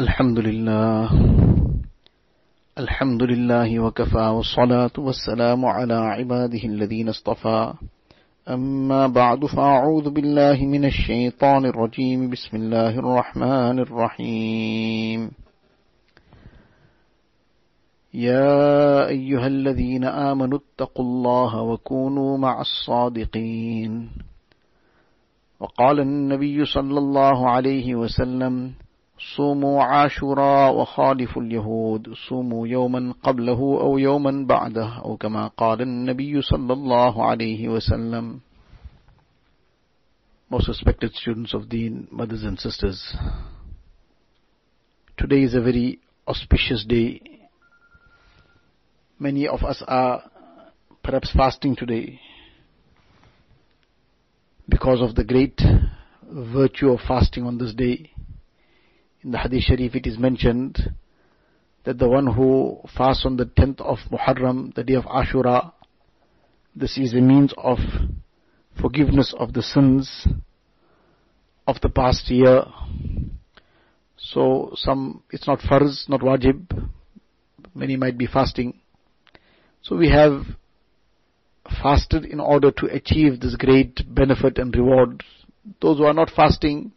الحمد 0.00 0.38
لله. 0.38 1.12
الحمد 2.78 3.22
لله 3.22 3.80
وكفى 3.80 4.26
والصلاة 4.36 4.96
والسلام 4.98 5.64
على 5.66 5.94
عباده 5.94 6.62
الذين 6.64 7.08
اصطفى. 7.08 7.72
أما 8.48 9.06
بعد 9.06 9.44
فأعوذ 9.44 10.10
بالله 10.10 10.56
من 10.64 10.84
الشيطان 10.84 11.66
الرجيم. 11.66 12.30
بسم 12.30 12.56
الله 12.56 12.98
الرحمن 12.98 13.78
الرحيم. 13.78 15.30
يا 18.14 19.08
أيها 19.08 19.46
الذين 19.46 20.04
آمنوا 20.04 20.58
اتقوا 20.58 21.04
الله 21.04 21.62
وكونوا 21.62 22.38
مع 22.38 22.60
الصادقين. 22.60 24.08
وقال 25.60 26.00
النبي 26.00 26.64
صلى 26.64 26.98
الله 26.98 27.50
عليه 27.50 27.94
وسلم 27.94 28.72
صوموا 29.20 29.82
عاشوراء 29.82 30.74
وخالفوا 30.74 31.42
اليهود 31.42 32.14
صوموا 32.28 32.68
يوما 32.68 33.14
قبله 33.22 33.78
أو 33.80 33.98
يوما 33.98 34.46
بعده 34.46 34.98
أو 34.98 35.16
كما 35.16 35.46
قال 35.46 35.82
النبي 35.82 36.42
صلى 36.42 36.72
الله 36.72 37.24
عليه 37.24 37.68
وسلم 37.68 38.40
Most 40.50 40.66
respected 40.66 41.14
students 41.14 41.54
of 41.54 41.68
Deen, 41.68 42.08
mothers 42.10 42.42
and 42.42 42.58
sisters, 42.58 43.14
today 45.16 45.42
is 45.44 45.54
a 45.54 45.60
very 45.60 46.00
auspicious 46.26 46.84
day. 46.84 47.20
Many 49.16 49.46
of 49.46 49.62
us 49.62 49.80
are 49.86 50.24
perhaps 51.04 51.30
fasting 51.32 51.76
today 51.76 52.18
because 54.68 55.00
of 55.00 55.14
the 55.14 55.22
great 55.22 55.60
virtue 56.28 56.90
of 56.90 56.98
fasting 57.06 57.44
on 57.44 57.58
this 57.58 57.72
day. 57.72 58.10
In 59.22 59.32
the 59.32 59.38
Hadith 59.38 59.64
Sharif 59.64 59.94
it 59.94 60.06
is 60.06 60.18
mentioned 60.18 60.94
that 61.84 61.98
the 61.98 62.08
one 62.08 62.26
who 62.26 62.80
fasts 62.96 63.26
on 63.26 63.36
the 63.36 63.44
10th 63.44 63.80
of 63.80 63.98
Muharram, 64.10 64.74
the 64.74 64.82
day 64.82 64.94
of 64.94 65.04
Ashura, 65.04 65.72
this 66.74 66.96
is 66.96 67.12
a 67.12 67.20
means 67.20 67.52
of 67.58 67.78
forgiveness 68.80 69.34
of 69.38 69.52
the 69.52 69.62
sins 69.62 70.26
of 71.66 71.80
the 71.82 71.90
past 71.90 72.30
year. 72.30 72.64
So 74.16 74.72
some, 74.74 75.22
it's 75.30 75.46
not 75.46 75.60
farz, 75.60 76.08
not 76.08 76.20
wajib. 76.20 76.88
Many 77.74 77.96
might 77.96 78.16
be 78.16 78.26
fasting. 78.26 78.80
So 79.82 79.96
we 79.96 80.08
have 80.08 80.44
fasted 81.82 82.24
in 82.24 82.40
order 82.40 82.70
to 82.70 82.86
achieve 82.86 83.40
this 83.40 83.56
great 83.56 84.02
benefit 84.14 84.56
and 84.56 84.74
reward. 84.74 85.22
Those 85.82 85.98
who 85.98 86.04
are 86.04 86.14
not 86.14 86.30
fasting, 86.30 86.92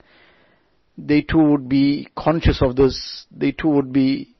they 0.98 1.22
too 1.22 1.40
would 1.40 1.68
be 1.68 2.08
conscious 2.16 2.62
of 2.62 2.76
this. 2.76 3.26
They 3.32 3.52
too 3.52 3.70
would 3.70 3.92
be 3.92 4.36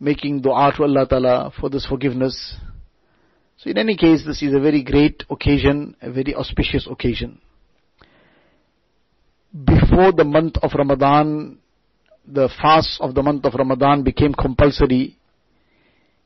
making 0.00 0.42
dua 0.42 0.72
to 0.76 0.82
Allah 0.84 1.06
Ta'ala 1.06 1.52
for 1.58 1.68
this 1.68 1.86
forgiveness. 1.86 2.56
So 3.56 3.70
in 3.70 3.78
any 3.78 3.96
case, 3.96 4.24
this 4.26 4.42
is 4.42 4.54
a 4.54 4.60
very 4.60 4.82
great 4.82 5.24
occasion, 5.30 5.96
a 6.02 6.10
very 6.10 6.34
auspicious 6.34 6.86
occasion. 6.90 7.40
Before 9.52 10.12
the 10.12 10.24
month 10.24 10.56
of 10.62 10.72
Ramadan, 10.74 11.58
the 12.26 12.48
fast 12.60 13.00
of 13.00 13.14
the 13.14 13.22
month 13.22 13.44
of 13.44 13.54
Ramadan 13.54 14.02
became 14.02 14.34
compulsory. 14.34 15.16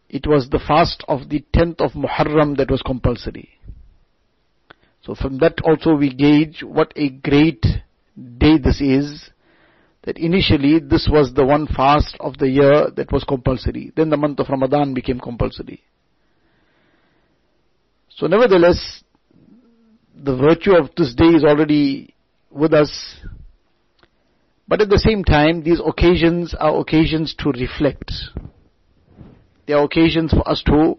It 0.08 0.26
was 0.26 0.48
the 0.48 0.60
fast 0.60 1.04
of 1.06 1.28
the 1.28 1.44
10th 1.54 1.80
of 1.80 1.92
Muharram 1.92 2.56
that 2.56 2.70
was 2.70 2.80
compulsory. 2.82 3.50
So 5.02 5.14
from 5.14 5.38
that 5.38 5.60
also 5.62 5.94
we 5.94 6.14
gauge 6.14 6.62
what 6.62 6.92
a 6.96 7.10
great 7.10 7.64
day 8.38 8.58
this 8.58 8.80
is, 8.80 9.30
that 10.02 10.18
initially 10.18 10.78
this 10.78 11.08
was 11.10 11.34
the 11.34 11.44
one 11.44 11.66
fast 11.66 12.16
of 12.20 12.38
the 12.38 12.48
year 12.48 12.90
that 12.96 13.12
was 13.12 13.24
compulsory. 13.24 13.92
Then 13.94 14.10
the 14.10 14.16
month 14.16 14.38
of 14.40 14.48
Ramadan 14.48 14.94
became 14.94 15.20
compulsory. 15.20 15.82
So 18.16 18.26
nevertheless, 18.26 19.02
the 20.14 20.36
virtue 20.36 20.72
of 20.72 20.90
this 20.96 21.14
day 21.14 21.26
is 21.26 21.44
already 21.44 22.14
with 22.50 22.72
us. 22.72 23.18
But 24.66 24.80
at 24.80 24.88
the 24.88 24.98
same 24.98 25.24
time, 25.24 25.62
these 25.62 25.80
occasions 25.84 26.54
are 26.58 26.78
occasions 26.78 27.34
to 27.40 27.50
reflect. 27.50 28.12
They 29.66 29.74
are 29.74 29.84
occasions 29.84 30.32
for 30.32 30.48
us 30.48 30.62
to 30.66 30.96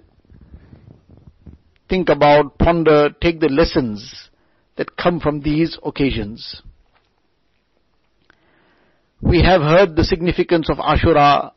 think 1.89 2.09
about, 2.09 2.57
ponder, 2.59 3.09
take 3.21 3.39
the 3.39 3.49
lessons 3.49 4.29
that 4.77 4.95
come 4.95 5.19
from 5.19 5.41
these 5.41 5.77
occasions. 5.83 6.61
We 9.21 9.41
have 9.43 9.61
heard 9.61 9.95
the 9.95 10.03
significance 10.03 10.69
of 10.69 10.77
Ashura, 10.77 11.51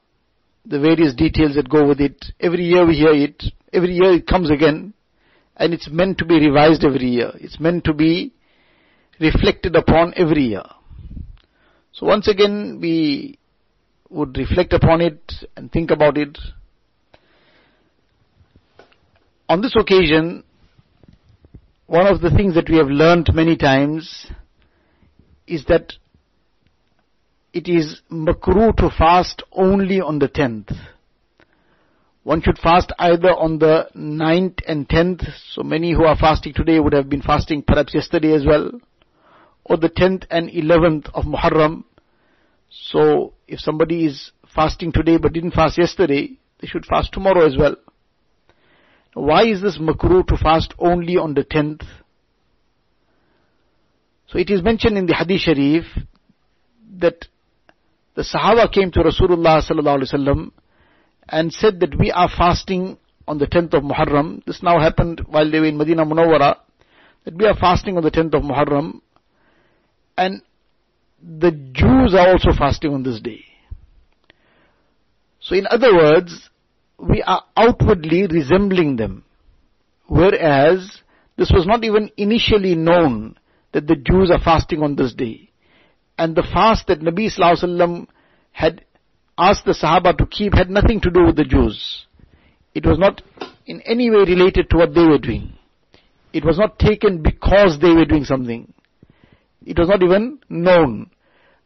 the 0.66 0.80
various 0.80 1.14
details 1.14 1.54
that 1.54 1.68
go 1.68 1.86
with 1.86 2.00
it. 2.00 2.24
Every 2.40 2.64
year 2.64 2.86
we 2.86 2.94
hear 2.94 3.14
it. 3.14 3.42
Every 3.72 3.94
year 3.94 4.12
it 4.14 4.26
comes 4.26 4.50
again. 4.50 4.94
And 5.56 5.72
it's 5.72 5.88
meant 5.88 6.18
to 6.18 6.24
be 6.24 6.40
revised 6.40 6.84
every 6.84 7.08
year. 7.08 7.30
It's 7.34 7.60
meant 7.60 7.84
to 7.84 7.94
be 7.94 8.32
reflected 9.20 9.76
upon 9.76 10.12
every 10.16 10.42
year. 10.42 10.64
So 11.92 12.06
once 12.06 12.26
again 12.26 12.78
we 12.80 13.38
would 14.08 14.36
reflect 14.36 14.72
upon 14.72 15.00
it 15.00 15.20
and 15.56 15.70
think 15.70 15.90
about 15.90 16.18
it. 16.18 16.38
On 19.48 19.60
this 19.60 19.74
occasion, 19.78 20.42
one 21.86 22.06
of 22.06 22.20
the 22.20 22.30
things 22.30 22.54
that 22.54 22.68
we 22.68 22.78
have 22.78 22.88
learned 22.88 23.30
many 23.34 23.56
times 23.56 24.26
is 25.46 25.64
that 25.66 25.92
it 27.52 27.68
is 27.68 28.00
makruh 28.10 28.74
to 28.76 28.90
fast 28.90 29.42
only 29.52 30.00
on 30.00 30.18
the 30.18 30.28
10th. 30.28 30.74
One 32.24 32.40
should 32.40 32.58
fast 32.58 32.92
either 32.98 33.30
on 33.30 33.58
the 33.58 33.88
9th 33.96 34.60
and 34.66 34.88
10th, 34.88 35.26
so 35.50 35.62
many 35.62 35.92
who 35.92 36.04
are 36.04 36.16
fasting 36.16 36.54
today 36.54 36.78
would 36.78 36.92
have 36.92 37.08
been 37.08 37.22
fasting 37.22 37.62
perhaps 37.62 37.94
yesterday 37.94 38.32
as 38.32 38.46
well, 38.46 38.70
or 39.64 39.76
the 39.76 39.90
10th 39.90 40.24
and 40.30 40.48
11th 40.48 41.10
of 41.14 41.24
Muharram. 41.24 41.84
So 42.70 43.34
if 43.48 43.58
somebody 43.58 44.06
is 44.06 44.30
fasting 44.54 44.92
today 44.92 45.16
but 45.16 45.32
didn't 45.32 45.50
fast 45.52 45.78
yesterday, 45.78 46.38
they 46.60 46.68
should 46.68 46.86
fast 46.86 47.12
tomorrow 47.12 47.44
as 47.44 47.56
well. 47.56 47.76
Why 49.14 49.44
is 49.44 49.60
this 49.60 49.78
makruh 49.78 50.26
to 50.28 50.36
fast 50.36 50.72
only 50.78 51.16
on 51.16 51.34
the 51.34 51.44
10th? 51.44 51.84
So 54.28 54.38
it 54.38 54.48
is 54.48 54.62
mentioned 54.62 54.96
in 54.96 55.06
the 55.06 55.14
Hadith 55.14 55.40
Sharif 55.40 55.84
that 56.98 57.26
the 58.14 58.22
Sahaba 58.22 58.70
came 58.70 58.90
to 58.92 59.00
Rasulullah 59.00 59.62
sallallahu 59.62 60.02
alaihi 60.02 60.14
wasallam 60.14 60.50
and 61.28 61.52
said 61.52 61.80
that 61.80 61.98
we 61.98 62.10
are 62.10 62.28
fasting 62.28 62.98
on 63.26 63.38
the 63.38 63.46
10th 63.46 63.74
of 63.74 63.82
Muharram. 63.82 64.44
This 64.44 64.62
now 64.62 64.80
happened 64.80 65.22
while 65.26 65.50
they 65.50 65.60
were 65.60 65.66
in 65.66 65.78
Medina 65.78 66.04
Munawwara. 66.04 66.56
That 67.24 67.34
we 67.34 67.46
are 67.46 67.56
fasting 67.56 67.96
on 67.96 68.02
the 68.02 68.10
10th 68.10 68.34
of 68.34 68.42
Muharram. 68.42 69.00
And 70.18 70.42
the 71.22 71.52
Jews 71.52 72.14
are 72.14 72.28
also 72.28 72.50
fasting 72.56 72.92
on 72.92 73.02
this 73.02 73.20
day. 73.20 73.44
So 75.40 75.54
in 75.54 75.66
other 75.70 75.94
words, 75.94 76.50
we 76.98 77.22
are 77.22 77.42
outwardly 77.56 78.26
resembling 78.26 78.96
them. 78.96 79.24
Whereas, 80.06 80.98
this 81.36 81.50
was 81.50 81.66
not 81.66 81.84
even 81.84 82.10
initially 82.16 82.74
known 82.74 83.36
that 83.72 83.86
the 83.86 83.96
Jews 83.96 84.30
are 84.30 84.40
fasting 84.40 84.82
on 84.82 84.96
this 84.96 85.14
day. 85.14 85.51
And 86.18 86.36
the 86.36 86.42
fast 86.42 86.86
that 86.88 87.00
Nabi 87.00 87.30
Wasallam 87.36 88.06
had 88.52 88.84
asked 89.38 89.64
the 89.64 89.72
Sahaba 89.72 90.16
to 90.18 90.26
keep 90.26 90.54
had 90.54 90.70
nothing 90.70 91.00
to 91.00 91.10
do 91.10 91.24
with 91.24 91.36
the 91.36 91.44
Jews. 91.44 92.06
It 92.74 92.86
was 92.86 92.98
not 92.98 93.22
in 93.66 93.80
any 93.82 94.10
way 94.10 94.18
related 94.18 94.70
to 94.70 94.76
what 94.76 94.94
they 94.94 95.04
were 95.04 95.18
doing. 95.18 95.54
It 96.32 96.44
was 96.44 96.58
not 96.58 96.78
taken 96.78 97.22
because 97.22 97.78
they 97.80 97.92
were 97.92 98.04
doing 98.04 98.24
something. 98.24 98.72
It 99.64 99.78
was 99.78 99.88
not 99.88 100.02
even 100.02 100.38
known. 100.48 101.10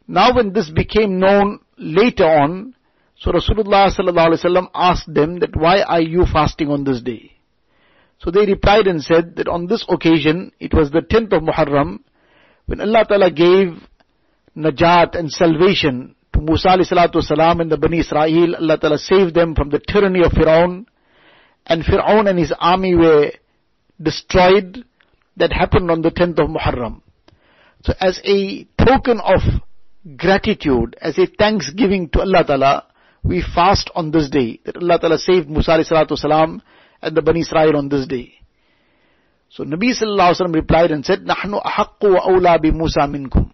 Now 0.08 0.34
when 0.34 0.52
this 0.52 0.70
became 0.70 1.18
known 1.18 1.60
later 1.78 2.24
on, 2.24 2.74
so 3.16 3.32
Rasulullah 3.32 3.90
sallallahu 3.90 4.70
asked 4.74 5.12
them 5.12 5.38
that 5.40 5.56
why 5.56 5.82
are 5.82 6.00
you 6.00 6.24
fasting 6.30 6.68
on 6.68 6.84
this 6.84 7.00
day? 7.00 7.32
So 8.18 8.30
they 8.30 8.46
replied 8.46 8.86
and 8.86 9.02
said 9.02 9.36
that 9.36 9.48
on 9.48 9.66
this 9.66 9.84
occasion, 9.88 10.52
it 10.58 10.74
was 10.74 10.90
the 10.90 11.00
10th 11.00 11.32
of 11.32 11.42
Muharram, 11.42 12.00
when 12.66 12.80
Allah 12.80 13.04
Ta'ala 13.08 13.30
gave 13.30 13.86
najat 14.56 15.14
and 15.18 15.30
salvation 15.30 16.14
to 16.32 16.40
Musa 16.40 16.68
wasalam 16.68 17.60
and 17.60 17.70
the 17.70 17.76
Bani 17.76 18.00
Israel, 18.00 18.56
Allah 18.56 18.78
Ta'ala 18.78 18.98
saved 18.98 19.34
them 19.34 19.54
from 19.54 19.70
the 19.70 19.78
tyranny 19.78 20.22
of 20.24 20.32
Fir'aun, 20.32 20.86
and 21.66 21.82
Fir'aun 21.82 22.28
and 22.28 22.38
his 22.38 22.52
army 22.58 22.94
were 22.94 23.32
destroyed. 24.00 24.84
That 25.38 25.52
happened 25.52 25.90
on 25.90 26.00
the 26.00 26.10
10th 26.10 26.38
of 26.38 26.48
Muharram. 26.48 27.02
So 27.84 27.92
as 28.00 28.22
a 28.24 28.64
token 28.82 29.20
of 29.20 29.40
gratitude, 30.16 30.96
as 30.98 31.18
a 31.18 31.26
thanksgiving 31.26 32.08
to 32.10 32.20
Allah 32.20 32.44
Ta'ala, 32.46 32.86
we 33.22 33.42
fast 33.42 33.90
on 33.94 34.12
this 34.12 34.30
day. 34.30 34.60
That 34.64 34.78
Allah 34.78 34.98
Ta'ala 34.98 35.18
saved 35.18 35.50
Musa 35.50 35.72
wasalam 35.72 36.62
and 37.02 37.16
the 37.16 37.20
Bani 37.20 37.40
Israel 37.40 37.76
on 37.76 37.90
this 37.90 38.06
day. 38.06 38.32
So 39.50 39.64
Nabi 39.64 39.90
sallallahu 39.92 40.32
alaihi 40.32 40.40
wasallam 40.40 40.54
replied 40.54 40.90
and 40.90 41.04
said, 41.04 41.24
"Nahnu 41.24 41.62
ahaqqu 41.62 42.14
wa 42.14 42.20
awla 42.26 42.60
bi 42.62 42.70
Musa 42.70 43.00
minkum." 43.00 43.45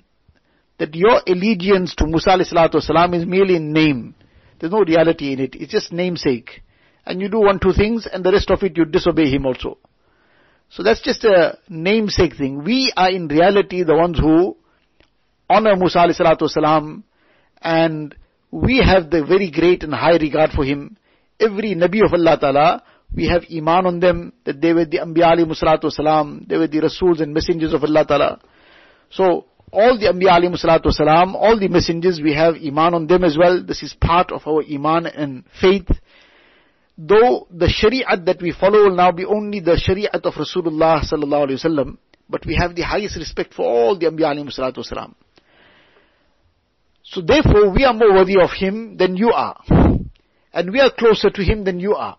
That 0.78 0.94
your 0.94 1.20
allegiance 1.26 1.94
to 1.96 2.06
Musa 2.06 2.30
alayhi 2.30 3.14
is 3.14 3.26
merely 3.26 3.56
in 3.56 3.72
name. 3.72 4.14
There's 4.58 4.72
no 4.72 4.84
reality 4.84 5.32
in 5.32 5.40
it. 5.40 5.54
It's 5.54 5.72
just 5.72 5.92
namesake. 5.92 6.62
And 7.04 7.20
you 7.20 7.28
do 7.28 7.40
one, 7.40 7.58
two 7.58 7.72
things, 7.72 8.06
and 8.10 8.24
the 8.24 8.32
rest 8.32 8.50
of 8.50 8.62
it 8.62 8.76
you 8.76 8.84
disobey 8.84 9.28
him 9.30 9.46
also. 9.46 9.78
So 10.70 10.82
that's 10.82 11.02
just 11.02 11.24
a 11.24 11.58
namesake 11.69 12.36
thing. 12.36 12.64
We 12.64 12.92
are 12.96 13.10
in 13.10 13.28
reality 13.28 13.82
the 13.82 13.94
ones 13.94 14.19
who 14.19 14.56
honor 15.50 15.76
Musa 15.76 15.98
alayhi 15.98 17.02
and 17.60 18.14
we 18.50 18.78
have 18.78 19.10
the 19.10 19.24
very 19.24 19.50
great 19.50 19.82
and 19.82 19.94
high 19.94 20.16
regard 20.16 20.50
for 20.52 20.64
him. 20.64 20.96
Every 21.40 21.74
Nabi 21.74 22.04
of 22.04 22.12
Allah 22.12 22.38
Ta'ala, 22.38 22.82
we 23.14 23.26
have 23.28 23.42
iman 23.54 23.86
on 23.86 24.00
them, 24.00 24.32
that 24.44 24.60
they 24.60 24.72
were 24.72 24.84
the 24.84 24.98
Anbiya 24.98 25.36
alayhi 25.36 25.62
salatu 25.62 25.84
wasalam, 25.84 26.48
they 26.48 26.56
were 26.56 26.66
the 26.66 26.80
Rasuls 26.80 27.20
and 27.20 27.34
messengers 27.34 27.72
of 27.74 27.82
Allah 27.82 28.06
Ta'ala. 28.06 28.40
So, 29.10 29.46
all 29.72 29.98
the 29.98 30.06
Anbiya 30.06 30.38
alayhi 30.38 30.62
salatu 30.62 31.34
all 31.34 31.58
the 31.58 31.69
messengers, 31.69 32.20
we 32.22 32.34
have 32.34 32.56
iman 32.56 32.94
on 32.94 33.06
them 33.06 33.24
as 33.24 33.36
well. 33.38 33.62
This 33.64 33.82
is 33.82 33.94
part 33.94 34.30
of 34.30 34.46
our 34.46 34.62
iman 34.62 35.06
and 35.06 35.44
faith. 35.60 35.88
Though 36.98 37.46
the 37.50 37.66
shari'at 37.66 38.26
that 38.26 38.42
we 38.42 38.52
follow 38.52 38.84
will 38.84 38.96
now 38.96 39.12
be 39.12 39.24
only 39.24 39.60
the 39.60 39.80
shari'at 39.80 40.24
of 40.24 40.34
Rasulullah 40.34 41.02
sallallahu 41.02 41.48
alayhi 41.48 41.64
wasallam, 41.64 41.98
but 42.28 42.44
we 42.44 42.54
have 42.56 42.76
the 42.76 42.82
highest 42.82 43.16
respect 43.16 43.54
for 43.54 43.64
all 43.64 43.98
the 43.98 44.06
Anbiya 44.06 44.36
alayhi 44.36 44.58
salatu. 44.58 45.14
So 47.04 47.20
therefore, 47.20 47.70
we 47.74 47.84
are 47.84 47.94
more 47.94 48.12
worthy 48.12 48.36
of 48.40 48.50
Him 48.50 48.96
than 48.96 49.16
you 49.16 49.30
are. 49.32 49.62
And 50.54 50.70
we 50.70 50.80
are 50.80 50.90
closer 50.90 51.30
to 51.30 51.42
Him 51.42 51.64
than 51.64 51.80
you 51.80 51.94
are. 51.94 52.19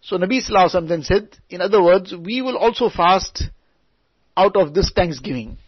So 0.00 0.16
Nabi 0.16 0.40
Sallallahu 0.40 0.88
then 0.88 1.02
said, 1.02 1.36
in 1.50 1.60
other 1.60 1.82
words, 1.82 2.14
we 2.14 2.40
will 2.40 2.56
also 2.56 2.88
fast 2.88 3.44
out 4.36 4.56
of 4.56 4.72
this 4.74 4.92
thanksgiving. 4.94 5.58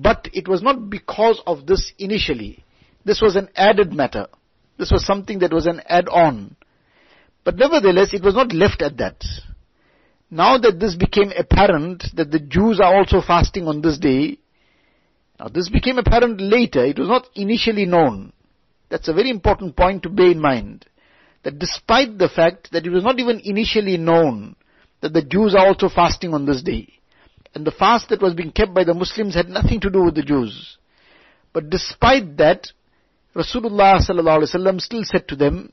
But 0.00 0.28
it 0.32 0.46
was 0.46 0.62
not 0.62 0.88
because 0.88 1.42
of 1.44 1.66
this 1.66 1.92
initially. 1.98 2.64
This 3.04 3.20
was 3.20 3.34
an 3.34 3.48
added 3.56 3.92
matter. 3.92 4.28
This 4.78 4.92
was 4.92 5.04
something 5.04 5.40
that 5.40 5.52
was 5.52 5.66
an 5.66 5.82
add-on. 5.86 6.54
But 7.44 7.56
nevertheless, 7.56 8.14
it 8.14 8.22
was 8.22 8.34
not 8.34 8.52
left 8.52 8.80
at 8.80 8.98
that. 8.98 9.24
Now 10.30 10.56
that 10.58 10.78
this 10.78 10.94
became 10.94 11.32
apparent 11.36 12.04
that 12.14 12.30
the 12.30 12.38
Jews 12.38 12.78
are 12.80 12.94
also 12.94 13.20
fasting 13.20 13.66
on 13.66 13.80
this 13.80 13.98
day, 13.98 14.38
now 15.40 15.48
this 15.48 15.68
became 15.68 15.98
apparent 15.98 16.40
later, 16.40 16.84
it 16.84 16.98
was 16.98 17.08
not 17.08 17.26
initially 17.34 17.86
known. 17.86 18.32
That's 18.90 19.08
a 19.08 19.14
very 19.14 19.30
important 19.30 19.76
point 19.76 20.04
to 20.04 20.10
bear 20.10 20.30
in 20.30 20.40
mind 20.40 20.86
that 21.42 21.58
despite 21.58 22.18
the 22.18 22.28
fact 22.28 22.70
that 22.72 22.86
it 22.86 22.90
was 22.90 23.04
not 23.04 23.18
even 23.18 23.40
initially 23.42 23.96
known 23.96 24.54
that 25.00 25.12
the 25.12 25.22
Jews 25.22 25.54
are 25.54 25.66
also 25.66 25.88
fasting 25.88 26.34
on 26.34 26.44
this 26.44 26.62
day, 26.62 26.97
and 27.54 27.66
the 27.66 27.70
fast 27.70 28.08
that 28.10 28.22
was 28.22 28.34
being 28.34 28.52
kept 28.52 28.74
by 28.74 28.84
the 28.84 28.94
Muslims 28.94 29.34
had 29.34 29.48
nothing 29.48 29.80
to 29.80 29.90
do 29.90 30.04
with 30.04 30.14
the 30.14 30.22
Jews. 30.22 30.76
But 31.52 31.70
despite 31.70 32.36
that, 32.36 32.68
Rasulullah 33.34 34.00
sallallahu 34.00 34.80
still 34.80 35.02
said 35.04 35.28
to 35.28 35.36
them, 35.36 35.72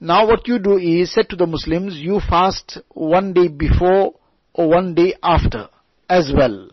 now 0.00 0.26
what 0.26 0.46
you 0.48 0.58
do 0.58 0.76
is, 0.76 1.12
said 1.12 1.28
to 1.30 1.36
the 1.36 1.46
Muslims, 1.46 1.96
you 1.96 2.20
fast 2.20 2.78
one 2.90 3.32
day 3.32 3.48
before 3.48 4.14
or 4.52 4.68
one 4.68 4.94
day 4.94 5.14
after 5.22 5.68
as 6.08 6.32
well. 6.36 6.68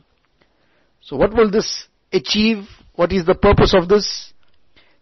So 1.01 1.15
what 1.15 1.33
will 1.33 1.49
this 1.49 1.87
achieve? 2.11 2.65
What 2.95 3.11
is 3.11 3.25
the 3.25 3.35
purpose 3.35 3.73
of 3.73 3.87
this? 3.87 4.33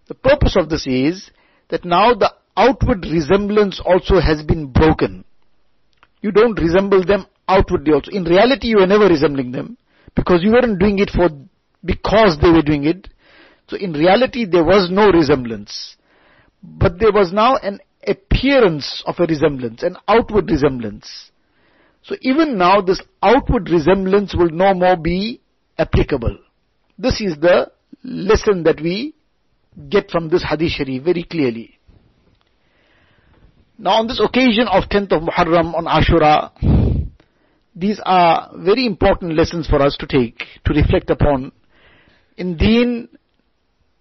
The 0.07 0.15
purpose 0.15 0.56
of 0.57 0.69
this 0.69 0.85
is 0.85 1.31
that 1.69 1.85
now 1.85 2.13
the 2.13 2.33
outward 2.56 3.06
resemblance 3.06 3.81
also 3.83 4.19
has 4.19 4.44
been 4.44 4.67
broken. 4.67 5.23
You 6.21 6.31
don't 6.31 6.59
resemble 6.59 7.06
them 7.06 7.25
outwardly 7.50 7.94
also. 7.94 8.12
In 8.12 8.24
reality, 8.24 8.68
you 8.68 8.78
were 8.78 8.88
never 8.88 9.07
resembling 9.07 9.51
them 9.51 9.78
because 10.16 10.44
you 10.44 10.51
weren't 10.51 10.80
doing 10.80 11.00
it 11.00 11.10
for 11.10 11.30
because 11.84 12.38
they 12.42 12.50
were 12.50 12.62
doing 12.62 12.86
it. 12.86 13.10
So 13.68 13.78
in 13.78 13.94
reality, 13.94 14.46
there 14.46 14.63
was 14.63 14.90
no 14.92 15.12
resemblance. 15.12 15.96
But 16.63 17.00
there 17.00 17.12
was 17.12 17.31
now 17.34 17.57
an 17.57 17.80
appearance 18.06 19.04
of 19.06 19.16
a 19.19 19.25
resemblance, 19.25 19.84
an 19.84 19.98
outward 20.07 20.50
resemblance. 20.50 21.31
So 22.04 22.16
even 22.22 22.57
now, 22.57 22.81
this 22.81 23.01
outward 23.22 23.69
resemblance 23.69 24.36
will 24.36 24.50
no 24.50 24.74
more 24.74 24.98
be 24.98 25.42
applicable. 25.78 26.38
This 26.98 27.22
is 27.22 27.38
the 27.40 27.72
lesson 28.04 28.63
that 28.63 28.81
we 28.81 29.16
get 29.90 30.10
from 30.10 30.30
this 30.30 30.44
hadith 30.44 30.72
sharif 30.72 31.04
very 31.04 31.24
clearly. 31.24 31.80
Now 33.78 33.92
on 33.92 34.07
this 34.07 34.19
occasion 34.19 34.68
of 34.68 34.90
10th 34.90 35.13
of 35.13 35.22
Muharram 35.24 35.74
on 35.74 35.86
Ashura, 35.86 36.52
these 37.80 38.00
are 38.04 38.52
very 38.58 38.86
important 38.86 39.36
lessons 39.36 39.68
for 39.68 39.81
us 39.81 39.96
to 39.98 40.08
take, 40.08 40.44
to 40.66 40.74
reflect 40.74 41.10
upon. 41.10 41.52
In 42.38 42.58
deen, 42.58 43.10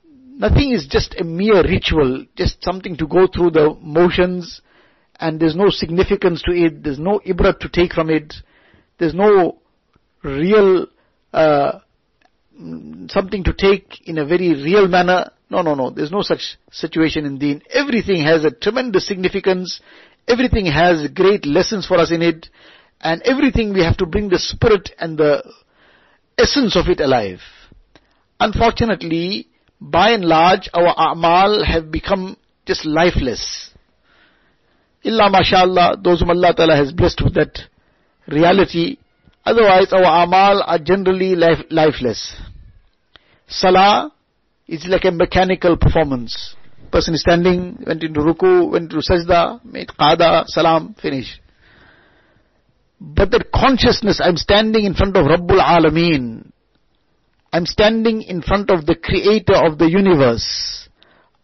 nothing 0.05 0.73
is 0.73 0.87
just 0.87 1.15
a 1.19 1.25
mere 1.25 1.63
ritual, 1.63 2.27
just 2.37 2.63
something 2.63 2.97
to 2.97 3.07
go 3.07 3.27
through 3.27 3.51
the 3.51 3.77
motions, 3.81 4.61
and 5.21 5.41
there's 5.41 5.57
no 5.57 5.69
significance 5.69 6.43
to 6.43 6.53
it, 6.53 6.83
there's 6.83 6.99
no 6.99 7.21
ibrat 7.27 7.61
to 7.61 7.69
take 7.69 7.93
from 7.93 8.11
it, 8.11 8.35
there's 8.99 9.15
no 9.15 9.59
real, 10.23 10.87
uh, 11.33 11.79
something 13.09 13.45
to 13.45 13.53
take 13.53 14.07
in 14.07 14.19
a 14.19 14.27
very 14.27 14.51
real 14.51 14.89
manner. 14.89 15.31
No, 15.51 15.63
no, 15.63 15.75
no. 15.75 15.91
There's 15.91 16.11
no 16.11 16.23
such 16.23 16.59
situation 16.71 17.25
in 17.25 17.39
deen. 17.39 17.63
Everything 17.73 18.23
has 18.23 18.45
a 18.45 18.51
tremendous 18.51 19.07
significance. 19.07 19.81
Everything 20.27 20.67
has 20.67 21.09
great 21.15 21.47
lessons 21.47 21.87
for 21.87 21.97
us 21.97 22.11
in 22.11 22.21
it. 22.21 22.49
And 23.01 23.23
everything 23.23 23.73
we 23.73 23.85
have 23.85 23.97
to 23.99 24.07
bring 24.07 24.29
the 24.29 24.39
spirit 24.39 24.91
and 24.99 25.17
the 25.17 25.43
essence 26.37 26.77
of 26.77 26.89
it 26.89 27.01
alive. 27.01 27.41
Unfortunately, 28.41 29.49
by 29.81 30.11
and 30.11 30.25
large, 30.25 30.69
our 30.75 30.95
a'mal 30.97 31.65
have 31.65 31.91
become 31.91 32.37
just 32.67 32.85
lifeless. 32.85 33.71
Illa 35.05 35.31
mashallah, 35.31 35.97
those 36.03 36.21
whom 36.21 36.31
Allah 36.31 36.55
Ta'ala 36.55 36.77
has 36.77 36.93
blessed 36.93 37.23
with 37.23 37.35
that 37.35 37.59
reality. 38.27 38.97
Otherwise, 39.45 39.93
our 39.93 40.27
a'mal 40.27 40.63
are 40.67 40.79
generally 40.79 41.37
life, 41.37 41.65
lifeless. 41.71 42.35
Salah 43.47 44.13
is 44.67 44.87
like 44.87 45.05
a 45.05 45.11
mechanical 45.11 45.77
performance. 45.77 46.55
Person 46.91 47.15
is 47.15 47.21
standing, 47.21 47.83
went 47.87 48.03
into 48.03 48.21
ruku, 48.21 48.71
went 48.71 48.93
into 48.93 48.97
sajda, 48.97 49.65
made 49.65 49.89
qada, 49.89 50.45
salam, 50.47 50.95
finish. 51.01 51.41
But 53.01 53.31
that 53.31 53.53
consciousness, 53.53 54.21
I'm 54.23 54.37
standing 54.37 54.85
in 54.85 54.95
front 54.95 55.17
of 55.17 55.27
Rabbul 55.27 55.61
Alameen. 55.61 56.51
I'm 57.53 57.65
standing 57.65 58.23
in 58.23 58.43
front 58.43 58.71
of 58.71 58.87
the 58.87 58.97
creator 58.97 59.55
of 59.55 59.79
the 59.79 59.89
universe. 59.89 60.89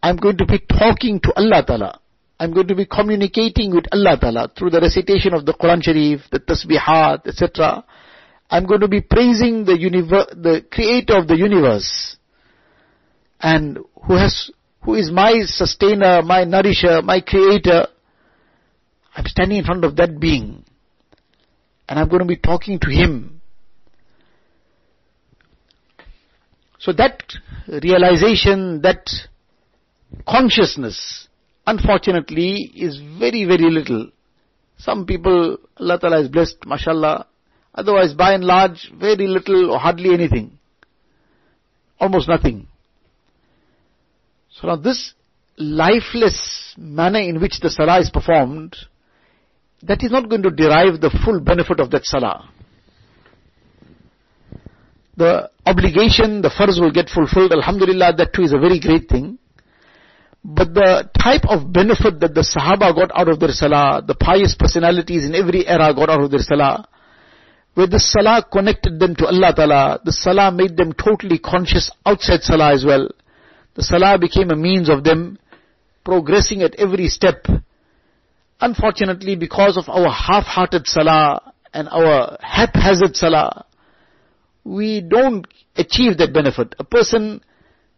I'm 0.03 0.17
going 0.17 0.37
to 0.39 0.47
be 0.47 0.59
talking 0.59 1.21
to 1.21 1.33
Allah 1.37 1.65
Ta'ala. 1.65 2.01
I'm 2.39 2.53
going 2.53 2.67
to 2.69 2.75
be 2.75 2.85
communicating 2.85 3.75
with 3.75 3.85
Allah 3.93 4.19
Ta'ala 4.21 4.51
through 4.57 4.71
the 4.71 4.81
recitation 4.81 5.33
of 5.33 5.47
the 5.47 5.55
Quran 5.55 5.83
Sharif, 5.83 6.23
the 6.31 6.41
tasbihat, 6.41 7.27
etc. 7.27 7.85
I'm 8.51 8.67
going 8.67 8.81
to 8.81 8.89
be 8.89 9.01
praising 9.01 9.65
the, 9.65 9.73
univer- 9.73 10.31
the 10.31 10.65
creator 10.71 11.17
of 11.17 11.29
the 11.29 11.37
universe 11.37 12.17
and 13.41 13.79
who 14.07 14.15
has, 14.15 14.51
who 14.83 14.95
is 14.95 15.11
my 15.11 15.43
sustainer, 15.47 16.23
my 16.23 16.45
nourisher, 16.45 17.01
my 17.03 17.21
creator. 17.21 17.87
I'm 19.17 19.27
standing 19.27 19.59
in 19.59 19.65
front 19.65 19.85
of 19.85 19.97
that 19.97 20.19
being. 20.19 20.65
And 21.89 21.99
I'm 21.99 22.09
going 22.09 22.21
to 22.21 22.27
be 22.27 22.37
talking 22.37 22.79
to 22.81 22.91
him. 22.91 23.41
So 26.79 26.93
that 26.93 27.23
realization, 27.67 28.83
that 28.83 29.09
consciousness, 30.29 31.29
unfortunately, 31.67 32.71
is 32.75 33.01
very, 33.19 33.45
very 33.45 33.71
little. 33.71 34.11
Some 34.79 35.07
people, 35.07 35.59
Allah 35.79 35.99
Ta'ala 35.99 36.23
has 36.23 36.29
blessed, 36.29 36.67
mashallah. 36.67 37.27
Otherwise, 37.75 38.15
by 38.15 38.35
and 38.35 38.45
large, 38.45 38.93
very 38.99 39.27
little 39.27 39.71
or 39.73 39.79
hardly 39.79 40.13
anything. 40.13 40.59
Almost 41.99 42.29
nothing. 42.29 42.67
So 44.51 44.69
now 44.69 44.77
this 44.77 45.15
lifeless 45.57 46.75
manner 46.77 47.21
in 47.21 47.41
which 47.41 47.61
the 47.61 47.71
salah 47.71 48.01
is 48.01 48.11
performed, 48.11 48.77
that 49.87 50.03
is 50.03 50.11
not 50.11 50.29
going 50.29 50.43
to 50.43 50.51
derive 50.51 51.01
the 51.01 51.11
full 51.25 51.41
benefit 51.41 51.81
of 51.81 51.91
that 51.91 52.05
salah. 52.05 52.51
The 55.17 55.51
obligation, 55.65 56.43
the 56.43 56.49
farz 56.51 56.81
will 56.81 56.91
get 56.91 57.09
fulfilled, 57.09 57.53
alhamdulillah, 57.53 58.15
that 58.17 58.33
too 58.35 58.43
is 58.43 58.53
a 58.53 58.59
very 58.59 58.81
great 58.81 59.09
thing. 59.09 59.39
But 60.45 60.75
the 60.75 61.09
type 61.19 61.49
of 61.49 61.73
benefit 61.73 62.21
that 62.21 62.35
the 62.35 62.43
Sahaba 62.43 62.95
got 62.95 63.11
out 63.19 63.29
of 63.29 63.41
their 63.41 63.51
salah, 63.51 64.03
the 64.07 64.15
pious 64.15 64.55
personalities 64.59 65.25
in 65.25 65.35
every 65.35 65.67
era 65.67 65.95
got 65.95 66.11
out 66.11 66.23
of 66.23 66.31
their 66.31 66.41
salah, 66.41 66.87
where 67.75 67.87
the 67.87 67.99
salah 67.99 68.45
connected 68.53 68.99
them 69.01 69.17
to 69.17 69.27
Allah 69.27 69.55
Ta'ala, 69.55 70.01
the 70.05 70.13
salah 70.13 70.53
made 70.53 70.77
them 70.77 70.93
totally 70.93 71.39
conscious 71.39 71.91
outside 72.05 72.43
salah 72.43 72.75
as 72.75 72.85
well. 72.85 73.09
The 73.75 73.83
salah 73.83 74.19
became 74.19 74.51
a 74.51 74.57
means 74.57 74.91
of 74.91 75.03
them 75.03 75.39
progressing 76.05 76.63
at 76.63 76.75
every 76.77 77.09
step. 77.09 77.47
Unfortunately, 78.61 79.37
because 79.37 79.77
of 79.77 79.89
our 79.89 80.11
half-hearted 80.11 80.87
salah 80.87 81.53
and 81.73 81.89
our 81.89 82.39
haphazard 82.41 83.17
salah, 83.17 83.67
we 84.65 85.01
don't 85.01 85.47
achieve 85.77 86.19
that 86.19 86.33
benefit. 86.33 86.75
A 86.79 86.85
person 86.85 87.43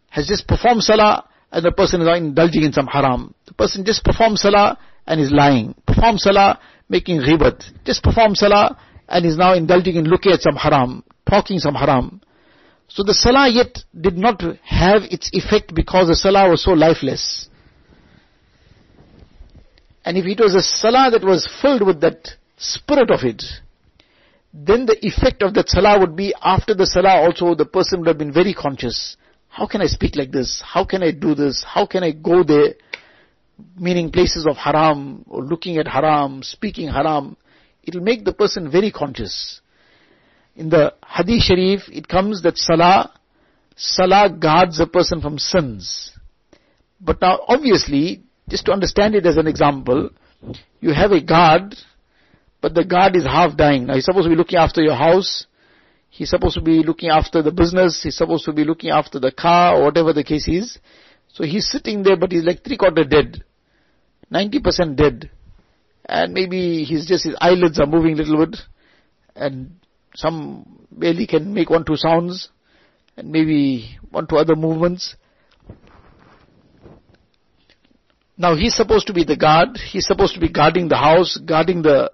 has 0.09 0.27
just 0.27 0.47
performed 0.47 0.83
salah 0.83 1.27
and 1.51 1.63
the 1.63 1.71
person 1.71 2.01
is 2.01 2.07
indulging 2.17 2.63
in 2.63 2.73
some 2.73 2.87
haram. 2.87 3.33
The 3.45 3.53
person 3.53 3.85
just 3.85 4.03
performs 4.03 4.41
salah 4.41 4.77
and 5.05 5.21
is 5.21 5.31
lying. 5.31 5.75
Perform 5.85 6.17
salah, 6.17 6.59
making 6.89 7.21
ghibat. 7.21 7.63
Just 7.85 8.03
perform 8.03 8.35
salah 8.35 8.77
and 9.07 9.25
is 9.25 9.37
now 9.37 9.53
indulging 9.53 9.95
in 9.95 10.05
looking 10.05 10.33
at 10.33 10.41
some 10.41 10.55
haram, 10.55 11.03
talking 11.29 11.59
some 11.59 11.75
haram. 11.75 12.21
So 12.89 13.03
the 13.03 13.13
salah 13.13 13.49
yet 13.49 13.79
did 13.99 14.17
not 14.17 14.41
have 14.63 15.03
its 15.03 15.29
effect 15.33 15.73
because 15.73 16.07
the 16.07 16.15
salah 16.15 16.49
was 16.49 16.63
so 16.63 16.71
lifeless. 16.71 17.49
And 20.07 20.17
if 20.17 20.25
it 20.25 20.39
was 20.39 20.55
a 20.55 20.61
salah 20.61 21.11
that 21.11 21.21
was 21.21 21.45
filled 21.61 21.85
with 21.85 21.99
that 21.99 22.29
spirit 22.55 23.11
of 23.11 23.25
it, 23.25 23.43
then 24.53 24.85
the 24.85 24.95
effect 25.05 25.41
of 25.41 25.53
that 25.55 25.67
salah 25.67 25.99
would 25.99 26.15
be 26.15 26.33
after 26.41 26.73
the 26.73 26.87
salah 26.87 27.25
also 27.25 27.55
the 27.55 27.65
person 27.65 27.99
would 27.99 28.07
have 28.07 28.17
been 28.17 28.31
very 28.31 28.53
conscious. 28.53 29.17
How 29.49 29.67
can 29.67 29.81
I 29.81 29.87
speak 29.87 30.15
like 30.15 30.31
this? 30.31 30.63
How 30.65 30.85
can 30.85 31.03
I 31.03 31.11
do 31.11 31.35
this? 31.35 31.61
How 31.67 31.85
can 31.85 32.05
I 32.05 32.11
go 32.11 32.41
there? 32.41 32.75
Meaning 33.77 34.09
places 34.09 34.47
of 34.49 34.55
haram 34.55 35.25
or 35.27 35.43
looking 35.43 35.75
at 35.75 35.89
haram, 35.89 36.41
speaking 36.41 36.87
haram. 36.87 37.35
It 37.83 37.93
will 37.93 38.01
make 38.01 38.23
the 38.23 38.31
person 38.31 38.71
very 38.71 38.93
conscious. 38.93 39.59
In 40.55 40.69
the 40.69 40.93
Hadith 41.05 41.41
Sharif, 41.41 41.81
it 41.89 42.07
comes 42.07 42.43
that 42.43 42.57
Salah, 42.57 43.11
Salah 43.75 44.29
guards 44.29 44.79
a 44.79 44.87
person 44.87 45.19
from 45.19 45.37
sins. 45.37 46.13
But 47.01 47.19
now 47.19 47.41
obviously, 47.45 48.23
just 48.49 48.65
to 48.65 48.71
understand 48.71 49.15
it 49.15 49.25
as 49.25 49.37
an 49.37 49.47
example, 49.47 50.09
you 50.79 50.93
have 50.93 51.11
a 51.11 51.21
guard, 51.21 51.75
but 52.61 52.73
the 52.73 52.85
guard 52.85 53.15
is 53.15 53.25
half 53.25 53.57
dying. 53.57 53.87
Now 53.87 53.95
he's 53.95 54.05
supposed 54.05 54.25
to 54.25 54.29
be 54.29 54.35
looking 54.35 54.59
after 54.59 54.81
your 54.81 54.95
house, 54.95 55.45
he's 56.09 56.29
supposed 56.29 56.55
to 56.55 56.61
be 56.61 56.83
looking 56.83 57.09
after 57.09 57.41
the 57.41 57.51
business, 57.51 58.01
he's 58.03 58.17
supposed 58.17 58.45
to 58.45 58.53
be 58.53 58.63
looking 58.63 58.89
after 58.89 59.19
the 59.19 59.31
car, 59.31 59.75
or 59.75 59.85
whatever 59.85 60.13
the 60.13 60.23
case 60.23 60.47
is. 60.47 60.79
So 61.33 61.43
he's 61.43 61.69
sitting 61.69 62.03
there, 62.03 62.17
but 62.17 62.31
he's 62.31 62.43
like 62.43 62.63
three 62.63 62.77
quarter 62.77 63.03
dead. 63.03 63.43
90% 64.31 64.95
dead. 64.95 65.29
And 66.05 66.33
maybe 66.33 66.83
he's 66.83 67.05
just, 67.05 67.25
his 67.25 67.35
eyelids 67.39 67.79
are 67.79 67.85
moving 67.85 68.13
a 68.13 68.23
little 68.23 68.45
bit. 68.45 68.57
And 69.35 69.79
some 70.15 70.87
barely 70.91 71.27
can 71.27 71.53
make 71.53 71.69
one 71.69 71.85
two 71.85 71.95
sounds 71.95 72.49
and 73.15 73.29
maybe 73.29 73.97
one 74.09 74.27
two 74.27 74.37
other 74.37 74.55
movements. 74.55 75.15
Now 78.37 78.55
he's 78.55 78.75
supposed 78.75 79.07
to 79.07 79.13
be 79.13 79.23
the 79.23 79.35
guard, 79.35 79.77
he's 79.77 80.05
supposed 80.05 80.35
to 80.35 80.39
be 80.39 80.49
guarding 80.49 80.87
the 80.87 80.97
house, 80.97 81.37
guarding 81.43 81.81
the 81.81 82.11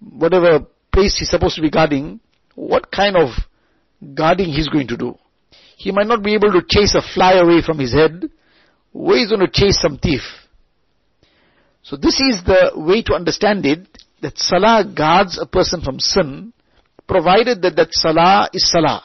whatever 0.00 0.66
place 0.92 1.18
he's 1.18 1.30
supposed 1.30 1.56
to 1.56 1.62
be 1.62 1.70
guarding. 1.70 2.20
What 2.54 2.90
kind 2.92 3.16
of 3.16 3.30
guarding 4.14 4.48
he's 4.48 4.68
going 4.68 4.88
to 4.88 4.96
do? 4.96 5.18
He 5.76 5.90
might 5.90 6.06
not 6.06 6.22
be 6.22 6.34
able 6.34 6.52
to 6.52 6.62
chase 6.66 6.94
a 6.94 7.02
fly 7.02 7.34
away 7.34 7.60
from 7.60 7.78
his 7.78 7.92
head. 7.92 8.30
Where 8.92 9.18
is 9.18 9.28
going 9.28 9.40
to 9.40 9.50
chase 9.50 9.78
some 9.80 9.98
thief? 9.98 10.22
So 11.82 11.96
this 11.96 12.20
is 12.20 12.42
the 12.44 12.72
way 12.74 13.02
to 13.02 13.14
understand 13.14 13.66
it, 13.66 13.86
that 14.22 14.38
salah 14.38 14.84
guards 14.84 15.38
a 15.38 15.46
person 15.46 15.82
from 15.82 16.00
sin, 16.00 16.52
provided 17.06 17.62
that 17.62 17.76
that 17.76 17.88
salah 17.92 18.48
is 18.52 18.70
salah. 18.70 19.04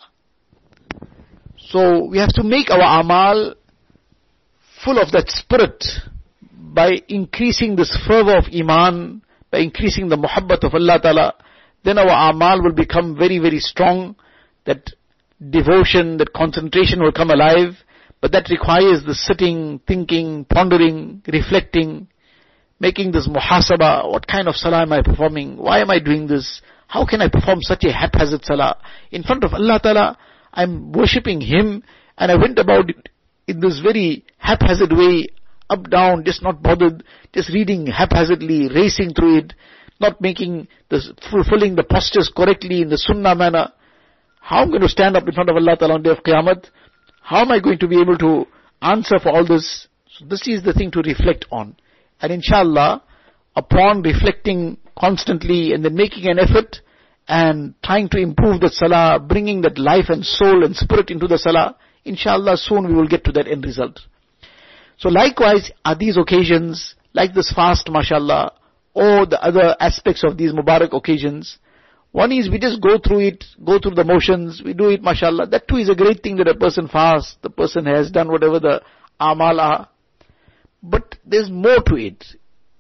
So 1.57 2.05
we 2.05 2.19
have 2.19 2.33
to 2.33 2.43
make 2.43 2.69
our 2.69 3.01
amal 3.01 3.55
full 4.83 4.97
of 4.99 5.11
that 5.11 5.29
spirit 5.29 5.83
by 6.73 7.01
increasing 7.09 7.75
this 7.75 7.97
fervor 8.07 8.37
of 8.37 8.45
iman, 8.53 9.21
by 9.51 9.59
increasing 9.59 10.07
the 10.07 10.15
muhabbat 10.15 10.63
of 10.63 10.73
Allah 10.73 10.99
Ta'ala, 11.01 11.33
then 11.83 11.97
our 11.97 12.31
amal 12.31 12.63
will 12.63 12.73
become 12.73 13.17
very, 13.17 13.39
very 13.39 13.59
strong. 13.59 14.15
That 14.65 14.91
devotion, 15.49 16.17
that 16.17 16.33
concentration 16.33 17.01
will 17.01 17.11
come 17.11 17.29
alive. 17.29 17.75
But 18.21 18.31
that 18.33 18.49
requires 18.49 19.03
the 19.03 19.15
sitting, 19.15 19.81
thinking, 19.87 20.45
pondering, 20.45 21.23
reflecting, 21.27 22.07
making 22.79 23.11
this 23.11 23.27
muhasaba. 23.27 24.09
What 24.09 24.27
kind 24.27 24.47
of 24.47 24.55
salah 24.55 24.83
am 24.83 24.93
I 24.93 25.01
performing? 25.01 25.57
Why 25.57 25.79
am 25.79 25.89
I 25.89 25.99
doing 25.99 26.27
this? 26.27 26.61
How 26.87 27.05
can 27.05 27.21
I 27.21 27.29
perform 27.29 27.61
such 27.61 27.83
a 27.83 27.91
haphazard 27.91 28.45
salah? 28.45 28.77
In 29.11 29.23
front 29.23 29.43
of 29.43 29.53
Allah 29.53 29.79
Ta'ala, 29.81 30.17
I'm 30.53 30.91
worshipping 30.91 31.41
Him 31.41 31.83
and 32.17 32.31
I 32.31 32.35
went 32.35 32.59
about 32.59 32.89
it 32.89 33.09
in 33.47 33.59
this 33.59 33.79
very 33.79 34.23
haphazard 34.37 34.91
way, 34.91 35.27
up, 35.71 35.89
down, 35.89 36.25
just 36.25 36.43
not 36.43 36.61
bothered, 36.61 37.03
just 37.33 37.49
reading 37.49 37.87
haphazardly, 37.87 38.69
racing 38.69 39.13
through 39.13 39.37
it, 39.39 39.53
not 39.99 40.19
making 40.19 40.67
this, 40.89 41.09
fulfilling 41.29 41.75
the 41.75 41.83
postures 41.83 42.31
correctly 42.35 42.81
in 42.81 42.89
the 42.89 42.97
sunnah 42.97 43.35
manner. 43.35 43.71
How 44.39 44.63
am 44.63 44.69
I 44.69 44.71
going 44.71 44.81
to 44.81 44.89
stand 44.89 45.15
up 45.15 45.27
in 45.27 45.33
front 45.33 45.49
of 45.49 45.55
Allah 45.55 45.77
Ta'ala 45.77 45.93
on 45.95 46.03
the 46.03 46.09
day 46.09 46.17
of 46.17 46.23
Qiyamah? 46.23 46.65
How 47.21 47.41
am 47.41 47.51
I 47.51 47.59
going 47.59 47.79
to 47.79 47.87
be 47.87 48.01
able 48.01 48.17
to 48.17 48.47
answer 48.81 49.19
for 49.19 49.29
all 49.29 49.45
this? 49.45 49.87
So 50.17 50.25
this 50.25 50.47
is 50.47 50.63
the 50.63 50.73
thing 50.73 50.91
to 50.91 51.01
reflect 51.01 51.45
on. 51.51 51.75
And 52.19 52.31
inshallah, 52.31 53.03
upon 53.55 54.01
reflecting 54.01 54.77
constantly 54.97 55.73
and 55.73 55.85
then 55.85 55.95
making 55.95 56.27
an 56.27 56.39
effort 56.39 56.77
and 57.27 57.75
trying 57.83 58.09
to 58.09 58.17
improve 58.17 58.59
the 58.59 58.69
salah, 58.69 59.19
bringing 59.19 59.61
that 59.61 59.77
life 59.77 60.05
and 60.09 60.25
soul 60.25 60.65
and 60.65 60.75
spirit 60.75 61.09
into 61.09 61.27
the 61.27 61.37
salah, 61.37 61.77
inshallah 62.03 62.57
soon 62.57 62.87
we 62.87 62.93
will 62.93 63.07
get 63.07 63.23
to 63.25 63.31
that 63.31 63.47
end 63.47 63.63
result. 63.63 63.99
So 65.01 65.09
likewise 65.09 65.71
are 65.83 65.95
these 65.95 66.15
occasions, 66.15 66.93
like 67.13 67.33
this 67.33 67.51
fast 67.51 67.89
mashallah, 67.89 68.53
or 68.93 69.25
the 69.25 69.43
other 69.43 69.75
aspects 69.79 70.23
of 70.23 70.37
these 70.37 70.53
Mubarak 70.53 70.93
occasions, 70.93 71.57
one 72.11 72.31
is 72.31 72.51
we 72.51 72.59
just 72.59 72.79
go 72.83 72.99
through 72.99 73.21
it, 73.21 73.45
go 73.65 73.79
through 73.79 73.95
the 73.95 74.03
motions, 74.03 74.61
we 74.63 74.73
do 74.73 74.89
it 74.89 75.01
mashallah. 75.01 75.47
That 75.47 75.67
too 75.67 75.77
is 75.77 75.89
a 75.89 75.95
great 75.95 76.21
thing 76.21 76.35
that 76.35 76.47
a 76.47 76.53
person 76.53 76.87
fasts, 76.87 77.35
the 77.41 77.49
person 77.49 77.87
has 77.87 78.11
done 78.11 78.29
whatever 78.29 78.59
the 78.59 78.83
amal 79.19 79.59
are. 79.59 79.89
But 80.83 81.15
there's 81.25 81.49
more 81.49 81.81
to 81.87 81.95
it. 81.95 82.23